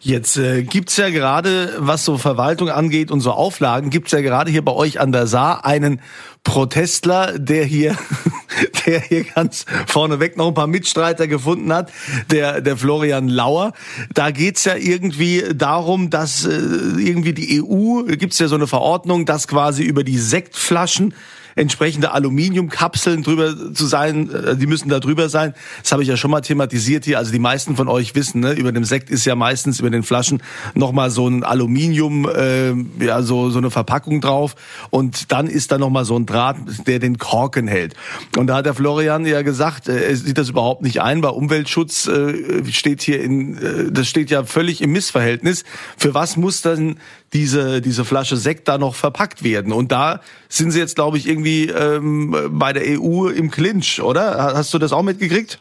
Jetzt 0.00 0.36
äh, 0.36 0.62
gibt's 0.62 0.96
ja 0.96 1.10
gerade, 1.10 1.74
was 1.78 2.04
so 2.04 2.18
Verwaltung 2.18 2.68
angeht 2.68 3.10
und 3.10 3.20
so 3.20 3.32
Auflagen, 3.32 3.90
gibt's 3.90 4.12
ja 4.12 4.20
gerade 4.20 4.50
hier 4.50 4.64
bei 4.64 4.72
euch 4.72 5.00
an 5.00 5.10
der 5.10 5.26
Saar 5.26 5.64
einen 5.64 6.00
Protestler, 6.44 7.36
der 7.38 7.64
hier, 7.64 7.96
der 8.86 9.00
hier 9.00 9.24
ganz 9.24 9.66
vorneweg 9.86 10.36
noch 10.36 10.48
ein 10.48 10.54
paar 10.54 10.68
Mitstreiter 10.68 11.26
gefunden 11.26 11.72
hat, 11.72 11.90
der, 12.30 12.60
der 12.60 12.76
Florian 12.76 13.28
Lauer. 13.28 13.72
Da 14.14 14.30
geht's 14.30 14.64
ja 14.64 14.76
irgendwie 14.76 15.42
darum, 15.54 16.10
dass 16.10 16.44
äh, 16.44 16.50
irgendwie 16.50 17.32
die 17.32 17.60
EU, 17.60 18.04
gibt's 18.04 18.38
ja 18.38 18.46
so 18.46 18.54
eine 18.54 18.68
Verordnung, 18.68 19.26
dass 19.26 19.48
quasi 19.48 19.82
über 19.82 20.04
die 20.04 20.18
Sektflaschen 20.18 21.12
entsprechende 21.58 22.12
Aluminiumkapseln 22.12 23.22
drüber 23.22 23.74
zu 23.74 23.86
sein, 23.86 24.30
äh, 24.30 24.56
die 24.56 24.66
müssen 24.66 24.88
da 24.88 25.00
drüber 25.00 25.28
sein. 25.28 25.54
Das 25.82 25.92
habe 25.92 26.02
ich 26.02 26.08
ja 26.08 26.16
schon 26.16 26.30
mal 26.30 26.40
thematisiert 26.40 27.04
hier. 27.04 27.18
Also 27.18 27.32
die 27.32 27.38
meisten 27.38 27.76
von 27.76 27.88
euch 27.88 28.14
wissen, 28.14 28.40
ne, 28.40 28.52
über 28.52 28.72
dem 28.72 28.84
Sekt 28.84 29.10
ist 29.10 29.24
ja 29.24 29.34
meistens 29.34 29.80
über 29.80 29.90
den 29.90 30.02
Flaschen 30.02 30.42
nochmal 30.74 31.10
so 31.10 31.28
ein 31.28 31.42
Aluminium, 31.44 32.28
äh, 32.28 32.72
ja, 33.04 33.22
so, 33.22 33.50
so 33.50 33.58
eine 33.58 33.70
Verpackung 33.70 34.20
drauf. 34.20 34.54
Und 34.90 35.32
dann 35.32 35.48
ist 35.48 35.72
da 35.72 35.78
nochmal 35.78 36.04
so 36.04 36.16
ein 36.16 36.26
Draht, 36.26 36.56
der 36.86 37.00
den 37.00 37.18
Korken 37.18 37.66
hält. 37.66 37.94
Und 38.36 38.46
da 38.46 38.56
hat 38.56 38.66
der 38.66 38.74
Florian 38.74 39.26
ja 39.26 39.42
gesagt, 39.42 39.88
äh, 39.88 40.08
er 40.08 40.16
sieht 40.16 40.38
das 40.38 40.50
überhaupt 40.50 40.82
nicht 40.82 41.02
ein, 41.02 41.22
weil 41.22 41.30
Umweltschutz 41.30 42.06
äh, 42.06 42.64
steht 42.70 43.02
hier 43.02 43.20
in, 43.20 43.58
äh, 43.58 43.90
das 43.90 44.08
steht 44.08 44.30
ja 44.30 44.44
völlig 44.44 44.80
im 44.80 44.92
Missverhältnis. 44.92 45.64
Für 45.96 46.14
was 46.14 46.36
muss 46.36 46.62
dann 46.62 46.98
diese, 47.32 47.80
diese 47.80 48.04
Flasche 48.04 48.36
Sekt 48.36 48.68
da 48.68 48.78
noch 48.78 48.94
verpackt 48.94 49.42
werden? 49.42 49.72
Und 49.72 49.92
da 49.92 50.20
sind 50.48 50.70
sie 50.70 50.78
jetzt, 50.78 50.96
glaube 50.96 51.18
ich, 51.18 51.28
irgendwie 51.28 51.66
ähm, 51.66 52.36
bei 52.50 52.72
der 52.72 53.00
EU 53.00 53.28
im 53.28 53.50
Clinch, 53.50 54.00
oder? 54.00 54.54
Hast 54.54 54.72
du 54.74 54.78
das 54.78 54.92
auch 54.92 55.02
mitgekriegt? 55.02 55.60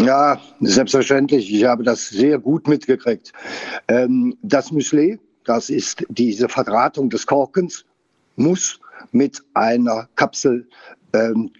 Ja, 0.00 0.40
selbstverständlich. 0.60 1.52
Ich 1.52 1.64
habe 1.64 1.82
das 1.82 2.08
sehr 2.08 2.38
gut 2.38 2.68
mitgekriegt. 2.68 3.32
Ähm, 3.88 4.36
das 4.42 4.70
Müsli, 4.70 5.18
das 5.44 5.70
ist 5.70 6.04
diese 6.08 6.48
Verdrahtung 6.48 7.10
des 7.10 7.26
Korkens, 7.26 7.84
muss 8.36 8.78
mit 9.10 9.42
einer 9.54 10.08
Kapsel 10.14 10.68
ähm, 11.12 11.50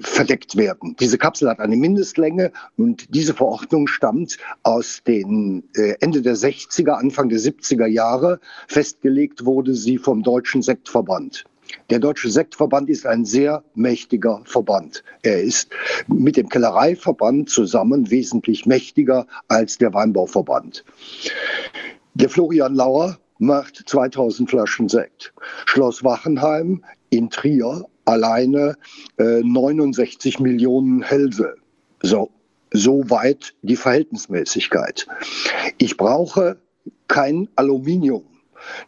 verdeckt 0.00 0.56
werden. 0.56 0.96
Diese 0.98 1.18
Kapsel 1.18 1.48
hat 1.48 1.60
eine 1.60 1.76
Mindestlänge 1.76 2.52
und 2.76 3.14
diese 3.14 3.34
Verordnung 3.34 3.86
stammt 3.86 4.38
aus 4.62 5.02
den 5.06 5.62
äh, 5.76 5.94
Ende 6.00 6.22
der 6.22 6.36
60er, 6.36 6.92
Anfang 6.92 7.28
der 7.28 7.38
70er 7.38 7.86
Jahre. 7.86 8.40
Festgelegt 8.68 9.44
wurde 9.44 9.74
sie 9.74 9.98
vom 9.98 10.22
Deutschen 10.22 10.62
Sektverband. 10.62 11.44
Der 11.90 11.98
Deutsche 11.98 12.30
Sektverband 12.30 12.88
ist 12.88 13.06
ein 13.06 13.24
sehr 13.24 13.62
mächtiger 13.74 14.40
Verband. 14.44 15.02
Er 15.22 15.42
ist 15.42 15.70
mit 16.06 16.36
dem 16.36 16.48
Kellereiverband 16.48 17.50
zusammen 17.50 18.10
wesentlich 18.10 18.66
mächtiger 18.66 19.26
als 19.48 19.78
der 19.78 19.92
Weinbauverband. 19.92 20.84
Der 22.14 22.28
Florian 22.28 22.74
Lauer 22.74 23.18
macht 23.38 23.82
2000 23.86 24.48
Flaschen 24.48 24.88
Sekt. 24.88 25.32
Schloss 25.66 26.02
Wachenheim 26.02 26.84
in 27.10 27.30
Trier 27.30 27.84
alleine 28.06 28.76
äh, 29.18 29.42
69 29.42 30.40
Millionen 30.40 31.02
Hälse. 31.02 31.56
So, 32.02 32.30
so 32.72 33.08
weit 33.10 33.54
die 33.62 33.76
Verhältnismäßigkeit. 33.76 35.06
Ich 35.78 35.96
brauche 35.96 36.58
kein 37.08 37.48
Aluminium. 37.56 38.24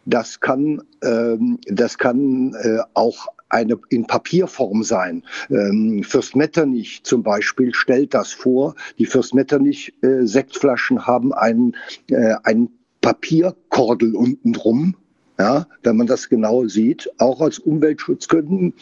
Das 0.05 0.39
kann, 0.39 0.81
ähm, 1.03 1.59
das 1.67 1.97
kann 1.97 2.53
äh, 2.55 2.79
auch 2.93 3.27
eine 3.49 3.79
in 3.89 4.05
Papierform 4.05 4.83
sein. 4.83 5.23
Ähm, 5.49 6.03
Fürst 6.03 6.35
Metternich 6.35 7.03
zum 7.03 7.23
Beispiel 7.23 7.73
stellt 7.73 8.13
das 8.13 8.31
vor. 8.31 8.75
Die 8.97 9.05
Fürst 9.05 9.33
Metternich 9.33 9.93
äh, 10.01 10.25
Sektflaschen 10.25 11.07
haben 11.07 11.33
einen, 11.33 11.75
äh, 12.09 12.35
einen 12.43 12.69
Papierkordel 13.01 14.15
unten 14.15 14.53
drum, 14.53 14.95
ja, 15.39 15.65
wenn 15.83 15.95
man 15.95 16.05
das 16.05 16.27
genau 16.27 16.67
sieht, 16.67 17.09
auch 17.17 17.39
als 17.39 17.59
Umweltschutzgründen. 17.59 18.73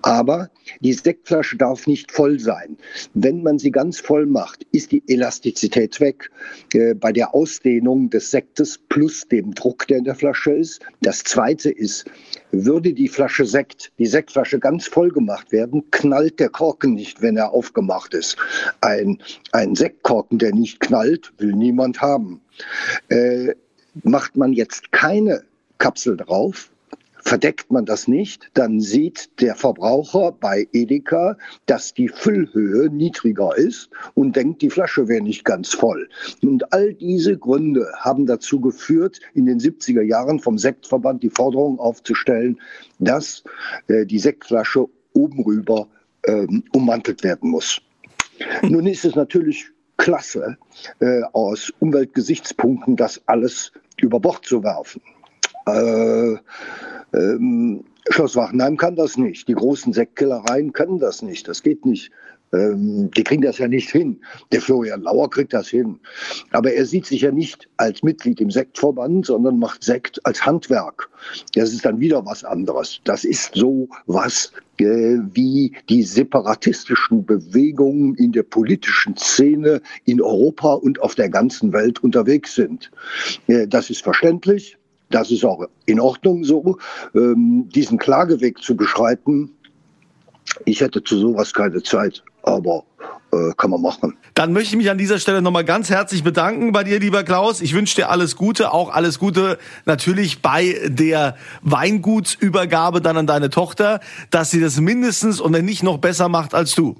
Aber 0.00 0.48
die 0.80 0.94
Sektflasche 0.94 1.58
darf 1.58 1.86
nicht 1.86 2.10
voll 2.10 2.40
sein. 2.40 2.78
Wenn 3.12 3.42
man 3.42 3.58
sie 3.58 3.70
ganz 3.70 4.00
voll 4.00 4.24
macht, 4.24 4.66
ist 4.72 4.90
die 4.90 5.02
Elastizität 5.06 6.00
weg. 6.00 6.30
Äh, 6.72 6.94
bei 6.94 7.12
der 7.12 7.34
Ausdehnung 7.34 8.08
des 8.08 8.30
Sektes 8.30 8.78
plus 8.88 9.28
dem 9.28 9.54
Druck, 9.54 9.86
der 9.86 9.98
in 9.98 10.04
der 10.04 10.14
Flasche 10.14 10.52
ist. 10.52 10.80
Das 11.02 11.22
zweite 11.24 11.70
ist, 11.70 12.06
würde 12.52 12.94
die 12.94 13.08
Flasche 13.08 13.44
Sekt, 13.44 13.92
die 13.98 14.06
Sektflasche 14.06 14.58
ganz 14.58 14.86
voll 14.86 15.10
gemacht 15.10 15.52
werden, 15.52 15.84
knallt 15.90 16.40
der 16.40 16.48
Korken 16.48 16.94
nicht, 16.94 17.20
wenn 17.20 17.36
er 17.36 17.52
aufgemacht 17.52 18.14
ist. 18.14 18.38
Ein, 18.80 19.18
ein 19.52 19.74
Sektkorken, 19.74 20.38
der 20.38 20.54
nicht 20.54 20.80
knallt, 20.80 21.34
will 21.36 21.52
niemand 21.52 22.00
haben. 22.00 22.40
Äh, 23.10 23.54
macht 24.04 24.36
man 24.36 24.54
jetzt 24.54 24.90
keine 24.92 25.42
Kapsel 25.78 26.16
drauf. 26.16 26.70
Verdeckt 27.20 27.70
man 27.70 27.84
das 27.84 28.08
nicht, 28.08 28.50
dann 28.54 28.80
sieht 28.80 29.40
der 29.40 29.54
Verbraucher 29.54 30.32
bei 30.32 30.66
Edeka, 30.72 31.36
dass 31.66 31.92
die 31.92 32.08
Füllhöhe 32.08 32.88
niedriger 32.88 33.56
ist 33.56 33.90
und 34.14 34.34
denkt, 34.34 34.62
die 34.62 34.70
Flasche 34.70 35.08
wäre 35.08 35.20
nicht 35.20 35.44
ganz 35.44 35.74
voll. 35.74 36.08
Und 36.42 36.72
all 36.72 36.94
diese 36.94 37.36
Gründe 37.36 37.86
haben 37.98 38.24
dazu 38.24 38.60
geführt, 38.60 39.20
in 39.34 39.46
den 39.46 39.58
70er 39.58 40.02
Jahren 40.02 40.40
vom 40.40 40.56
Sektverband 40.58 41.22
die 41.22 41.30
Forderung 41.30 41.78
aufzustellen, 41.78 42.58
dass 42.98 43.44
äh, 43.88 44.06
die 44.06 44.20
Sektflasche 44.20 44.86
oben 45.12 45.42
rüber 45.42 45.88
ähm, 46.26 46.64
ummantelt 46.72 47.24
werden 47.24 47.50
muss. 47.50 47.82
Nun 48.62 48.86
ist 48.86 49.04
es 49.04 49.16
natürlich 49.16 49.70
klasse, 49.98 50.56
äh, 51.00 51.22
aus 51.32 51.72
Umweltgesichtspunkten 51.80 52.96
das 52.96 53.20
alles 53.26 53.72
über 54.00 54.20
Bord 54.20 54.46
zu 54.46 54.62
werfen. 54.62 55.02
Äh, 55.74 56.36
ähm, 57.14 57.84
Schloss 58.10 58.36
Wachenheim 58.36 58.76
kann 58.76 58.96
das 58.96 59.18
nicht. 59.18 59.48
Die 59.48 59.54
großen 59.54 59.92
Sektkellereien 59.92 60.72
können 60.72 60.98
das 60.98 61.22
nicht. 61.22 61.46
Das 61.48 61.62
geht 61.62 61.84
nicht. 61.84 62.10
Ähm, 62.52 63.10
die 63.10 63.24
kriegen 63.24 63.42
das 63.42 63.58
ja 63.58 63.68
nicht 63.68 63.90
hin. 63.90 64.20
Der 64.52 64.62
Florian 64.62 65.02
Lauer 65.02 65.28
kriegt 65.28 65.52
das 65.52 65.68
hin. 65.68 66.00
Aber 66.50 66.72
er 66.72 66.86
sieht 66.86 67.04
sich 67.04 67.22
ja 67.22 67.30
nicht 67.30 67.68
als 67.76 68.02
Mitglied 68.02 68.40
im 68.40 68.50
Sektverband, 68.50 69.26
sondern 69.26 69.58
macht 69.58 69.84
Sekt 69.84 70.24
als 70.24 70.44
Handwerk. 70.46 71.10
Das 71.54 71.72
ist 71.72 71.84
dann 71.84 72.00
wieder 72.00 72.24
was 72.24 72.44
anderes. 72.44 73.00
Das 73.04 73.24
ist 73.24 73.54
so 73.54 73.88
was 74.06 74.52
äh, 74.78 75.18
wie 75.32 75.76
die 75.90 76.02
separatistischen 76.02 77.26
Bewegungen 77.26 78.14
in 78.14 78.32
der 78.32 78.44
politischen 78.44 79.16
Szene 79.16 79.82
in 80.04 80.22
Europa 80.22 80.74
und 80.74 81.02
auf 81.02 81.14
der 81.14 81.28
ganzen 81.28 81.72
Welt 81.74 82.02
unterwegs 82.02 82.54
sind. 82.54 82.90
Äh, 83.46 83.66
das 83.68 83.90
ist 83.90 84.02
verständlich. 84.02 84.77
Das 85.10 85.30
ist 85.30 85.44
auch 85.44 85.64
in 85.86 86.00
Ordnung 86.00 86.44
so, 86.44 86.78
ähm, 87.14 87.68
diesen 87.74 87.98
Klageweg 87.98 88.58
zu 88.62 88.76
beschreiten. 88.76 89.50
Ich 90.64 90.80
hätte 90.80 91.02
zu 91.02 91.18
sowas 91.18 91.52
keine 91.52 91.82
Zeit, 91.82 92.22
aber 92.42 92.84
äh, 93.32 93.52
kann 93.56 93.70
man 93.70 93.82
machen. 93.82 94.16
Dann 94.34 94.52
möchte 94.52 94.70
ich 94.70 94.76
mich 94.76 94.90
an 94.90 94.98
dieser 94.98 95.18
Stelle 95.18 95.42
nochmal 95.42 95.64
ganz 95.64 95.90
herzlich 95.90 96.24
bedanken 96.24 96.72
bei 96.72 96.84
dir, 96.84 96.98
lieber 96.98 97.24
Klaus. 97.24 97.60
Ich 97.60 97.74
wünsche 97.74 97.96
dir 97.96 98.10
alles 98.10 98.36
Gute, 98.36 98.72
auch 98.72 98.90
alles 98.90 99.18
Gute 99.18 99.58
natürlich 99.84 100.42
bei 100.42 100.78
der 100.86 101.36
Weingutsübergabe 101.62 103.00
dann 103.00 103.16
an 103.16 103.26
deine 103.26 103.50
Tochter, 103.50 104.00
dass 104.30 104.50
sie 104.50 104.60
das 104.60 104.80
mindestens 104.80 105.40
und 105.40 105.52
wenn 105.52 105.64
nicht 105.64 105.82
noch 105.82 105.98
besser 105.98 106.28
macht 106.28 106.54
als 106.54 106.74
du. 106.74 106.96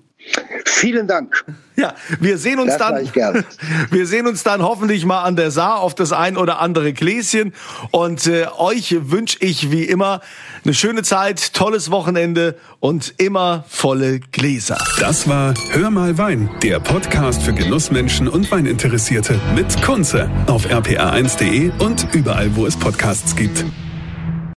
Vielen 0.64 1.06
Dank. 1.06 1.44
Ja, 1.76 1.94
wir 2.18 2.38
sehen 2.38 2.58
uns 2.58 2.76
das 2.76 3.12
dann. 3.12 3.44
Wir 3.90 4.06
sehen 4.06 4.26
uns 4.26 4.42
dann 4.42 4.62
hoffentlich 4.62 5.04
mal 5.04 5.22
an 5.22 5.36
der 5.36 5.50
Saar 5.50 5.80
auf 5.80 5.94
das 5.94 6.12
ein 6.12 6.36
oder 6.36 6.60
andere 6.60 6.92
Gläschen. 6.92 7.52
Und 7.92 8.26
äh, 8.26 8.46
euch 8.56 8.96
wünsche 9.10 9.38
ich 9.40 9.70
wie 9.70 9.84
immer 9.84 10.20
eine 10.64 10.74
schöne 10.74 11.04
Zeit, 11.04 11.54
tolles 11.54 11.90
Wochenende 11.90 12.56
und 12.80 13.14
immer 13.18 13.64
volle 13.68 14.18
Gläser. 14.18 14.78
Das 14.98 15.28
war 15.28 15.54
Hör 15.70 15.90
mal 15.90 16.18
Wein, 16.18 16.50
der 16.62 16.80
Podcast 16.80 17.42
für 17.42 17.52
Genussmenschen 17.52 18.26
und 18.26 18.50
Weininteressierte 18.50 19.40
mit 19.54 19.80
Kunze 19.82 20.28
auf 20.46 20.66
rpa1.de 20.66 21.70
und 21.78 22.08
überall, 22.12 22.54
wo 22.56 22.66
es 22.66 22.76
Podcasts 22.76 23.36
gibt. 23.36 23.64